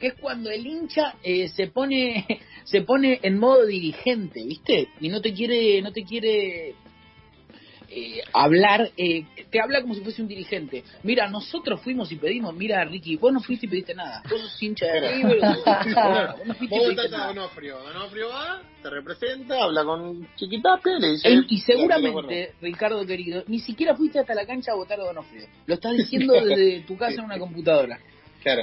que 0.00 0.06
es 0.08 0.14
cuando 0.14 0.48
el 0.50 0.64
hincha 0.66 1.14
eh, 1.24 1.48
se 1.48 1.66
pone 1.66 2.24
se 2.64 2.82
pone 2.82 3.18
en 3.22 3.38
modo 3.38 3.66
dirigente, 3.66 4.44
¿viste? 4.46 4.88
Y 5.00 5.08
no 5.08 5.20
te 5.20 5.34
quiere 5.34 5.82
no 5.82 5.90
te 5.92 6.04
quiere 6.04 6.74
eh, 7.98 8.20
hablar, 8.34 8.90
eh, 8.98 9.24
te 9.50 9.58
habla 9.58 9.80
como 9.80 9.94
si 9.94 10.02
fuese 10.02 10.20
un 10.20 10.28
dirigente. 10.28 10.84
Mira, 11.02 11.28
nosotros 11.28 11.80
fuimos 11.80 12.12
y 12.12 12.16
pedimos, 12.16 12.54
mira 12.54 12.84
Ricky, 12.84 13.16
vos 13.16 13.32
no 13.32 13.40
fuiste 13.40 13.64
y 13.64 13.68
pediste 13.70 13.94
nada. 13.94 14.22
Vos 14.28 14.38
sos 14.40 14.62
hincha 14.62 14.84
de 14.86 15.00
Pero- 15.00 15.16
River, 15.16 15.40
vos 16.36 16.46
no 16.46 16.54
fuiste 16.54 16.76
y 16.76 16.78
Vos 16.78 16.86
pediste 16.88 17.02
votás 17.08 17.20
a. 17.20 17.26
Donofrio. 17.28 17.78
Donofrio 17.78 18.28
va, 18.28 18.62
te 18.82 18.90
representa, 18.90 19.62
habla 19.64 19.82
con 19.84 20.28
Chiquitape, 20.36 20.90
le 21.00 21.08
dice. 21.12 21.28
Y 21.30 21.32
"Estoy 21.38 21.56
de 21.56 21.62
seguramente, 21.62 22.52
Ricardo 22.60 23.06
querido, 23.06 23.42
ni 23.46 23.60
siquiera 23.60 23.96
fuiste 23.96 24.18
hasta 24.18 24.34
la 24.34 24.44
cancha 24.46 24.72
a 24.72 24.74
votar 24.74 25.00
a 25.00 25.04
Donofrio. 25.04 25.46
Lo 25.66 25.74
estás 25.74 25.96
diciendo 25.96 26.34
desde 26.34 26.80
tu 26.86 26.96
casa 26.98 27.14
en 27.14 27.24
una 27.24 27.38
computadora. 27.38 27.94
acuerdo". 27.96 28.42
Claro. 28.42 28.62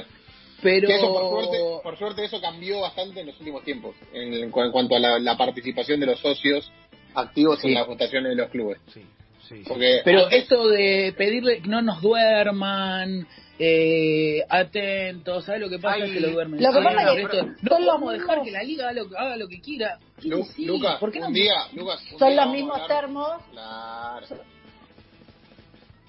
Pero 0.62 0.88
Que 0.88 0.94
eso, 0.94 1.12
por 1.12 1.30
suerte, 1.42 1.58
por 1.82 1.98
suerte, 1.98 2.24
eso 2.24 2.40
cambió 2.40 2.80
bastante 2.80 3.20
en 3.20 3.26
los 3.26 3.38
últimos 3.40 3.64
tiempos, 3.64 3.96
en, 4.14 4.32
en 4.32 4.44
en 4.44 4.50
cuanto 4.50 4.94
a 4.96 4.98
la, 5.00 5.18
la 5.18 5.36
participación 5.36 6.00
de 6.00 6.06
los 6.06 6.20
socios 6.20 6.70
activos 7.14 7.60
Sí. 7.60 7.68
en 7.68 7.74
las 7.74 7.86
votaciones 7.86 8.30
de 8.30 8.36
los 8.36 8.48
clubes. 8.50 8.78
Sí, 8.92 9.02
sí, 9.48 9.58
sí. 9.58 9.64
Porque 9.68 10.00
pero 10.04 10.28
esto 10.30 10.68
de 10.68 11.14
pedirle 11.16 11.60
que 11.62 11.68
no 11.68 11.82
nos 11.82 12.00
duerman, 12.02 13.26
eh, 13.58 14.42
atentos, 14.48 15.44
¿sabes 15.44 15.60
lo 15.60 15.68
que 15.70 15.78
pasa? 15.78 15.96
Ay, 15.96 16.02
es 16.02 16.10
que 16.12 16.20
lo 16.20 16.30
duermen. 16.30 16.62
Lo 16.62 16.72
que 16.72 16.80
pasa 16.82 17.02
es 17.12 17.16
que 17.16 17.22
esto- 17.22 17.46
los 17.46 17.68
podemos 17.70 18.12
dejar 18.12 18.42
que 18.42 18.50
la 18.50 18.62
liga 18.62 18.84
haga 18.88 18.92
lo, 19.02 19.08
que- 19.08 19.16
haga 19.16 19.36
lo 19.36 19.48
que 19.48 19.60
quiera. 19.60 19.98
Lu- 20.22 20.44
sí, 20.44 20.64
Lucas, 20.66 20.96
¿por 20.98 21.12
qué 21.12 21.20
no? 21.20 21.28
un 21.28 21.34
día, 21.34 21.54
Lucas, 21.72 22.00
un 22.12 22.18
Son 22.18 22.28
día 22.28 22.36
los 22.36 22.46
vamos 22.46 22.52
a 22.52 22.56
mismos 22.56 22.80
hablar- 22.80 23.00
termos, 23.00 23.32
Claro. 23.52 24.26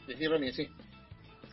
Decí, 0.07 0.27
Ronnie, 0.27 0.51
sí. 0.53 0.67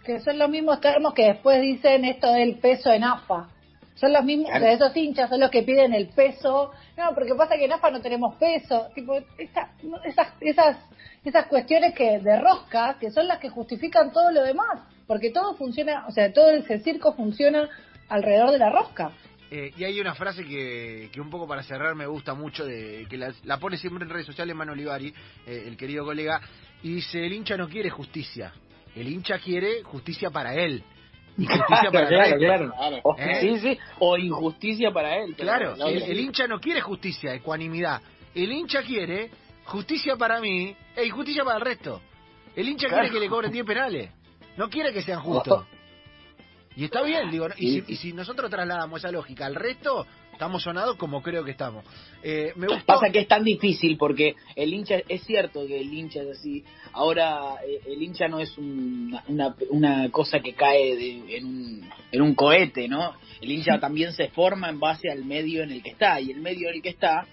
que 0.04 0.20
son 0.20 0.38
los 0.38 0.48
mismos 0.50 0.80
termos 0.80 1.14
que 1.14 1.26
después 1.26 1.60
dicen 1.62 2.04
esto 2.04 2.32
del 2.32 2.56
peso 2.58 2.92
en 2.92 3.04
AFA. 3.04 3.48
Son 3.94 4.12
los 4.12 4.24
mismos, 4.24 4.48
Claro. 4.50 4.64
o 4.64 4.66
sea, 4.66 4.74
esos 4.74 4.96
hinchas 4.96 5.28
son 5.30 5.38
los 5.40 5.50
que 5.50 5.62
piden 5.62 5.94
el 5.94 6.08
peso. 6.08 6.72
No, 6.96 7.14
porque 7.14 7.34
pasa 7.36 7.56
que 7.56 7.66
en 7.66 7.72
AFA 7.72 7.90
no 7.90 8.00
tenemos 8.00 8.34
peso. 8.36 8.88
Tipo, 8.94 9.16
esa- 9.38 9.70
esas, 10.04 10.28
esas, 10.40 10.76
esas 11.24 11.46
cuestiones 11.46 11.94
que 11.94 12.18
de 12.18 12.40
rosca, 12.40 12.96
que 12.98 13.10
son 13.10 13.28
las 13.28 13.38
que 13.38 13.48
justifican 13.48 14.12
todo 14.12 14.30
lo 14.30 14.42
demás. 14.42 14.80
Porque 15.06 15.30
todo 15.30 15.54
funciona, 15.54 16.06
o 16.06 16.10
sea, 16.10 16.32
todo 16.32 16.50
ese 16.50 16.78
circo 16.80 17.14
funciona 17.14 17.68
alrededor 18.08 18.50
de 18.50 18.58
la 18.58 18.70
rosca. 18.70 19.12
Eh, 19.50 19.70
y 19.76 19.84
hay 19.84 20.00
una 20.00 20.14
frase 20.14 20.44
que, 20.44 21.10
que 21.12 21.20
un 21.20 21.28
poco 21.28 21.46
para 21.46 21.62
cerrar 21.62 21.94
me 21.94 22.06
gusta 22.06 22.32
mucho, 22.32 22.64
de 22.64 23.06
que 23.10 23.18
la, 23.18 23.34
la 23.44 23.58
pone 23.58 23.76
siempre 23.76 24.04
en 24.04 24.10
redes 24.10 24.24
sociales 24.24 24.56
Mano 24.56 24.72
Olivari, 24.72 25.12
eh, 25.46 25.64
el 25.66 25.76
querido 25.76 26.06
colega, 26.06 26.40
y 26.82 26.94
dice, 26.94 27.26
el 27.26 27.34
hincha 27.34 27.56
no 27.58 27.68
quiere 27.68 27.90
justicia, 27.90 28.52
el 28.96 29.08
hincha 29.08 29.38
quiere 29.38 29.82
justicia 29.82 30.30
para 30.30 30.54
él. 30.54 30.82
Y 31.36 31.44
justicia 31.44 31.90
para 31.92 32.00
el 32.00 32.08
claro, 32.08 32.24
resto. 32.24 32.38
claro. 32.38 32.72
Claro. 32.74 33.00
O, 33.04 33.16
¿Eh? 33.18 33.40
sí, 33.40 33.58
sí, 33.58 33.78
o 33.98 34.16
injusticia 34.16 34.90
para 34.90 35.16
él. 35.18 35.34
Claro, 35.36 35.74
el 35.86 36.18
hincha 36.18 36.46
no 36.46 36.58
quiere 36.58 36.80
justicia, 36.80 37.34
ecuanimidad. 37.34 38.00
El 38.34 38.50
hincha 38.52 38.82
quiere 38.82 39.30
justicia 39.64 40.16
para 40.16 40.40
mí 40.40 40.74
e 40.96 41.04
injusticia 41.06 41.44
para 41.44 41.56
el 41.58 41.64
resto. 41.64 42.00
El 42.56 42.68
hincha 42.68 42.88
Claro. 42.88 43.02
quiere 43.04 43.14
que 43.14 43.20
le 43.20 43.28
cobren 43.28 43.52
10 43.52 43.64
penales. 43.64 44.10
No 44.56 44.68
quiere 44.68 44.92
que 44.92 45.02
sean 45.02 45.20
justos. 45.20 45.64
Y 46.76 46.84
está 46.84 47.02
bien, 47.02 47.30
digo, 47.30 47.48
¿no? 47.48 47.54
y, 47.58 47.80
si, 47.80 47.92
y 47.92 47.96
si 47.96 48.12
nosotros 48.12 48.50
trasladamos 48.50 48.98
esa 49.00 49.10
lógica 49.12 49.44
al 49.44 49.54
resto, 49.54 50.06
estamos 50.32 50.62
sonados 50.62 50.96
como 50.96 51.22
creo 51.22 51.44
que 51.44 51.50
estamos. 51.50 51.84
Eh, 52.22 52.52
me 52.56 52.66
gustó. 52.66 52.84
Pasa 52.86 53.10
que 53.12 53.20
es 53.20 53.28
tan 53.28 53.44
difícil 53.44 53.98
porque 53.98 54.36
el 54.56 54.72
hincha, 54.72 54.96
es 55.06 55.22
cierto 55.24 55.66
que 55.66 55.78
el 55.80 55.92
hincha 55.92 56.22
es 56.22 56.38
así. 56.38 56.64
Ahora, 56.92 57.56
eh, 57.66 57.80
el 57.86 58.02
hincha 58.02 58.26
no 58.28 58.40
es 58.40 58.56
un- 58.56 59.18
una, 59.28 59.54
una 59.68 60.10
cosa 60.10 60.40
que 60.40 60.54
cae 60.54 60.96
de- 60.96 61.36
en, 61.36 61.44
un, 61.44 61.90
en 62.10 62.22
un 62.22 62.34
cohete, 62.34 62.88
¿no? 62.88 63.14
El 63.42 63.50
hincha 63.52 63.78
también 63.78 64.14
se 64.14 64.28
forma 64.28 64.70
en 64.70 64.80
base 64.80 65.10
al 65.10 65.24
medio 65.26 65.62
en 65.62 65.72
el 65.72 65.82
que 65.82 65.90
está. 65.90 66.20
Y 66.22 66.30
el 66.30 66.40
medio 66.40 66.70
en 66.70 66.76
el 66.76 66.82
que 66.82 66.88
está, 66.90 67.26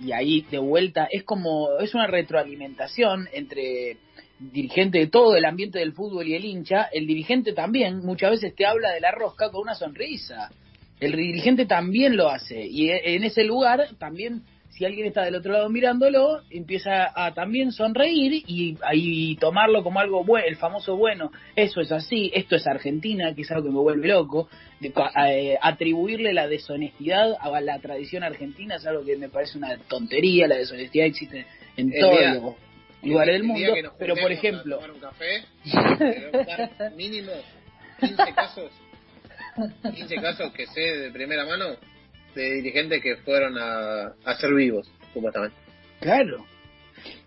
y 0.00 0.12
ahí 0.12 0.46
de 0.50 0.58
vuelta, 0.58 1.08
es 1.10 1.24
como, 1.24 1.78
es 1.80 1.94
una 1.94 2.06
retroalimentación 2.06 3.28
entre 3.32 3.98
dirigente 4.38 4.98
de 4.98 5.06
todo 5.08 5.36
el 5.36 5.44
ambiente 5.44 5.78
del 5.78 5.92
fútbol 5.92 6.26
y 6.26 6.34
el 6.34 6.44
hincha. 6.44 6.84
El 6.92 7.06
dirigente 7.06 7.52
también 7.52 7.98
muchas 7.98 8.30
veces 8.30 8.54
te 8.54 8.64
habla 8.64 8.90
de 8.92 9.00
la 9.00 9.10
rosca 9.10 9.50
con 9.50 9.62
una 9.62 9.74
sonrisa. 9.74 10.50
El 10.98 11.16
dirigente 11.16 11.66
también 11.66 12.16
lo 12.16 12.28
hace 12.28 12.64
y 12.66 12.90
e- 12.90 13.14
en 13.14 13.24
ese 13.24 13.44
lugar 13.44 13.88
también 13.98 14.42
si 14.70 14.84
alguien 14.84 15.06
está 15.06 15.24
del 15.24 15.34
otro 15.34 15.52
lado 15.52 15.68
mirándolo 15.68 16.42
empieza 16.50 17.12
a 17.14 17.34
también 17.34 17.72
sonreír 17.72 18.44
y 18.46 19.36
tomarlo 19.36 19.82
como 19.82 20.00
algo 20.00 20.24
bueno, 20.24 20.46
el 20.46 20.56
famoso 20.56 20.96
bueno, 20.96 21.30
eso 21.56 21.80
es 21.80 21.92
así, 21.92 22.30
esto 22.34 22.56
es 22.56 22.66
Argentina, 22.66 23.34
que 23.34 23.42
es 23.42 23.50
algo 23.50 23.64
que 23.64 23.70
me 23.70 23.80
vuelve 23.80 24.08
loco, 24.08 24.48
de 24.80 24.92
eh, 25.26 25.58
atribuirle 25.60 26.32
la 26.32 26.46
deshonestidad 26.46 27.36
a 27.40 27.60
la 27.60 27.78
tradición 27.80 28.22
argentina 28.22 28.76
es 28.76 28.86
algo 28.86 29.04
que 29.04 29.16
me 29.16 29.28
parece 29.28 29.58
una 29.58 29.76
tontería, 29.88 30.48
la 30.48 30.56
deshonestidad 30.56 31.06
existe 31.06 31.46
en 31.76 31.92
El 31.92 32.00
todos 32.00 32.20
los 32.20 32.54
lugares 33.02 33.34
del 33.34 33.44
mundo, 33.44 33.72
pero 33.98 34.14
por 34.16 34.32
ejemplo, 34.32 34.76
tomar 34.76 34.90
un 34.92 35.00
café, 35.00 35.44
mínimo 36.96 37.32
15 37.98 38.16
casos, 38.34 38.70
15 39.94 40.14
casos 40.16 40.52
que 40.52 40.66
sé 40.66 40.80
de 40.80 41.10
primera 41.10 41.44
mano 41.44 41.76
de 42.42 42.54
dirigentes 42.56 43.02
que 43.02 43.16
fueron 43.16 43.56
a, 43.58 44.12
a 44.24 44.36
ser 44.36 44.52
vivos, 44.54 44.90
supuestamente. 45.12 45.56
Claro. 46.00 46.46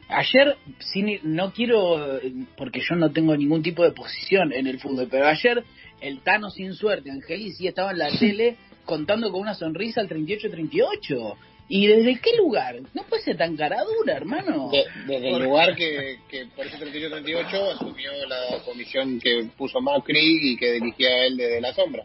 Ayer, 0.10 0.58
sin, 0.80 1.19
no 1.23 1.54
quiero, 1.54 2.19
porque 2.58 2.82
yo 2.88 2.95
no 2.95 3.12
tengo 3.12 3.36
ningún 3.36 3.63
tipo 3.63 3.84
de 3.84 3.91
posición 3.91 4.52
en 4.54 4.67
el 4.67 4.80
fútbol, 4.80 5.08
pero 5.10 5.28
ayer 5.28 5.63
el 6.02 6.21
Tano 6.21 6.49
sin 6.49 6.73
suerte, 6.73 7.10
Angelici, 7.10 7.67
estaba 7.67 7.91
en 7.91 7.99
la 7.99 8.10
tele 8.19 8.58
contando 8.86 9.32
con 9.32 9.41
una 9.41 9.54
sonrisa 9.56 10.02
al 10.02 10.10
38-38. 10.10 11.36
¿Y 11.69 11.88
desde 11.88 12.19
qué 12.19 12.36
lugar? 12.38 12.76
No 12.93 13.04
puede 13.04 13.23
ser 13.23 13.38
tan 13.38 13.56
cara 13.56 13.78
dura, 13.84 14.17
hermano. 14.17 14.69
De- 14.69 14.86
desde 15.08 15.30
el 15.30 15.43
lugar 15.43 15.73
que, 15.76 16.17
que 16.30 16.45
por 16.56 16.65
ese 16.67 16.78
38-38 16.78 17.73
asumió 17.76 18.12
la 18.28 18.60
comisión 18.65 19.19
que 19.19 19.47
puso 19.58 19.80
Macri 19.80 20.52
y 20.52 20.58
que 20.58 20.73
dirigía 20.73 21.26
él 21.26 21.38
desde 21.38 21.62
la 21.62 21.73
sombra. 21.73 22.04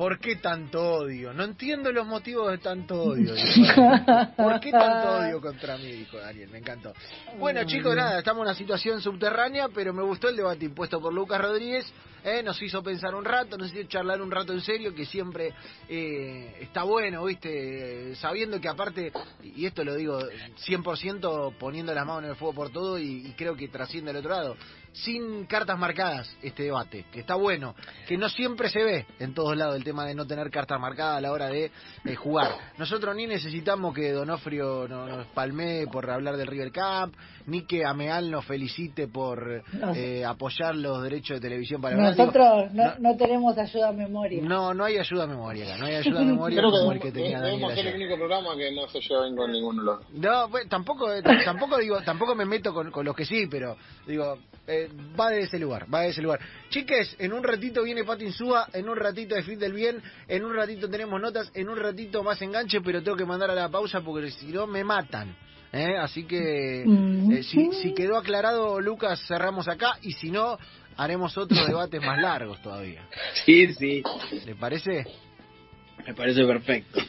¿Por 0.00 0.18
qué 0.18 0.36
tanto 0.36 0.80
odio? 0.82 1.34
No 1.34 1.44
entiendo 1.44 1.92
los 1.92 2.06
motivos 2.06 2.50
de 2.50 2.56
tanto 2.56 3.02
odio. 3.02 3.34
¿Por 4.34 4.58
qué 4.58 4.70
tanto 4.70 5.18
odio 5.18 5.42
contra 5.42 5.76
mí? 5.76 5.92
Dijo 5.92 6.16
Daniel, 6.16 6.48
me 6.48 6.56
encantó. 6.56 6.94
Bueno, 7.38 7.64
chicos, 7.64 7.94
nada, 7.94 8.20
estamos 8.20 8.40
en 8.40 8.46
una 8.46 8.54
situación 8.54 9.02
subterránea, 9.02 9.68
pero 9.68 9.92
me 9.92 10.02
gustó 10.02 10.30
el 10.30 10.36
debate 10.36 10.64
impuesto 10.64 11.02
por 11.02 11.12
Lucas 11.12 11.38
Rodríguez. 11.42 11.92
Eh, 12.24 12.42
nos 12.42 12.60
hizo 12.62 12.82
pensar 12.82 13.14
un 13.14 13.24
rato, 13.24 13.56
nos 13.56 13.72
hizo 13.72 13.88
charlar 13.88 14.20
un 14.20 14.30
rato 14.30 14.52
en 14.52 14.60
serio, 14.60 14.94
que 14.94 15.06
siempre 15.06 15.52
eh, 15.88 16.56
está 16.60 16.82
bueno, 16.82 17.24
¿viste? 17.24 18.14
Sabiendo 18.16 18.60
que 18.60 18.68
aparte, 18.68 19.12
y 19.42 19.64
esto 19.66 19.84
lo 19.84 19.94
digo 19.94 20.18
100% 20.66 21.54
poniendo 21.58 21.94
las 21.94 22.06
manos 22.06 22.24
en 22.24 22.30
el 22.30 22.36
fuego 22.36 22.54
por 22.54 22.70
todo 22.70 22.98
y, 22.98 23.26
y 23.26 23.32
creo 23.32 23.56
que 23.56 23.68
trasciende 23.68 24.10
al 24.10 24.18
otro 24.18 24.30
lado, 24.30 24.56
sin 24.92 25.46
cartas 25.46 25.78
marcadas 25.78 26.36
este 26.42 26.64
debate, 26.64 27.06
que 27.12 27.20
está 27.20 27.34
bueno, 27.34 27.74
que 28.06 28.16
no 28.16 28.28
siempre 28.28 28.68
se 28.68 28.82
ve 28.82 29.06
en 29.18 29.34
todos 29.34 29.56
lados 29.56 29.76
el 29.76 29.84
tema 29.84 30.04
de 30.04 30.14
no 30.14 30.26
tener 30.26 30.50
cartas 30.50 30.80
marcadas 30.80 31.18
a 31.18 31.20
la 31.20 31.32
hora 31.32 31.46
de 31.46 31.70
eh, 32.04 32.14
jugar. 32.16 32.52
Nosotros 32.76 33.14
ni 33.14 33.26
necesitamos 33.26 33.94
que 33.94 34.12
Donofrio 34.12 34.88
nos, 34.88 35.08
nos 35.08 35.26
palmee 35.28 35.86
por 35.86 36.10
hablar 36.10 36.36
del 36.36 36.46
River 36.46 36.72
Camp, 36.72 37.14
ni 37.46 37.62
que 37.62 37.84
Ameal 37.84 38.30
nos 38.30 38.44
felicite 38.44 39.08
por 39.08 39.62
eh, 39.94 40.24
apoyar 40.24 40.74
los 40.74 41.02
derechos 41.02 41.40
de 41.40 41.48
televisión 41.48 41.80
para 41.80 41.96
Nosotros 42.16 42.72
no, 42.72 42.84
no- 42.84 42.94
no 42.98 43.16
tenemos 43.16 43.56
ayuda 43.58 43.88
a 43.88 43.92
memoria. 43.92 44.42
No, 44.42 44.72
no 44.74 44.84
hay 44.84 44.98
ayuda 44.98 45.24
a 45.24 45.26
memoria 45.26 45.64
acá, 45.66 45.78
no 45.78 45.86
hay 45.86 45.94
ayuda 45.96 46.20
a 46.20 46.24
memoria 46.24 46.58
Creo 46.58 46.70
que 46.70 46.78
como 46.78 46.92
el 46.92 46.98
debemos, 46.98 47.14
que 47.14 47.22
tenía 47.22 47.40
Daniel 47.40 47.74
ser 47.74 47.86
el 47.86 47.94
único 47.96 48.16
programa 48.16 48.56
que 48.56 48.72
no 48.72 48.88
se 48.88 49.00
lleva 49.00 49.22
bien 49.24 49.36
con 49.36 49.52
ninguno 49.52 49.80
de 49.82 49.86
los 49.86 49.98
dos. 50.00 50.08
No, 50.14 50.48
pues, 50.50 50.68
tampoco, 50.68 51.12
eh, 51.12 51.22
tampoco 51.22 51.78
digo, 51.78 52.00
tampoco 52.02 52.34
me 52.34 52.44
meto 52.44 52.72
con, 52.74 52.90
con 52.90 53.04
los 53.04 53.14
que 53.16 53.24
sí, 53.24 53.46
pero 53.50 53.76
digo, 54.06 54.38
eh, 54.66 54.88
va 55.18 55.30
de 55.30 55.40
ese 55.42 55.58
lugar, 55.58 55.86
va 55.92 56.02
de 56.02 56.08
ese 56.10 56.22
lugar. 56.22 56.40
Chiques, 56.68 57.16
en 57.18 57.32
un 57.32 57.42
ratito 57.42 57.82
viene 57.82 58.04
Pati 58.04 58.24
Insúa, 58.24 58.68
en 58.72 58.88
un 58.88 58.96
ratito 58.96 59.34
de 59.34 59.42
Fit 59.42 59.58
del 59.58 59.72
Bien, 59.72 60.00
en 60.28 60.44
un 60.44 60.54
ratito 60.54 60.88
tenemos 60.88 61.20
notas, 61.20 61.50
en 61.54 61.68
un 61.68 61.76
ratito 61.78 62.22
más 62.22 62.40
enganche, 62.42 62.80
pero 62.80 63.02
tengo 63.02 63.16
que 63.16 63.24
mandar 63.24 63.50
a 63.50 63.54
la 63.54 63.68
pausa 63.68 64.00
porque 64.00 64.30
si 64.30 64.46
no 64.46 64.66
me 64.66 64.84
matan. 64.84 65.36
¿eh? 65.72 65.96
Así 65.96 66.24
que 66.24 66.82
eh, 66.82 67.42
si, 67.44 67.70
si 67.72 67.94
quedó 67.94 68.16
aclarado, 68.16 68.80
Lucas, 68.80 69.20
cerramos 69.28 69.68
acá 69.68 69.92
y 70.02 70.12
si 70.12 70.30
no, 70.30 70.58
haremos 71.00 71.36
otros 71.38 71.66
debates 71.66 72.00
más 72.02 72.20
largos 72.20 72.60
todavía. 72.62 73.02
Sí, 73.46 73.72
sí, 73.74 74.02
¿Le 74.44 74.54
parece? 74.54 75.06
me 76.06 76.14
parece 76.14 76.44
perfecto. 76.44 77.00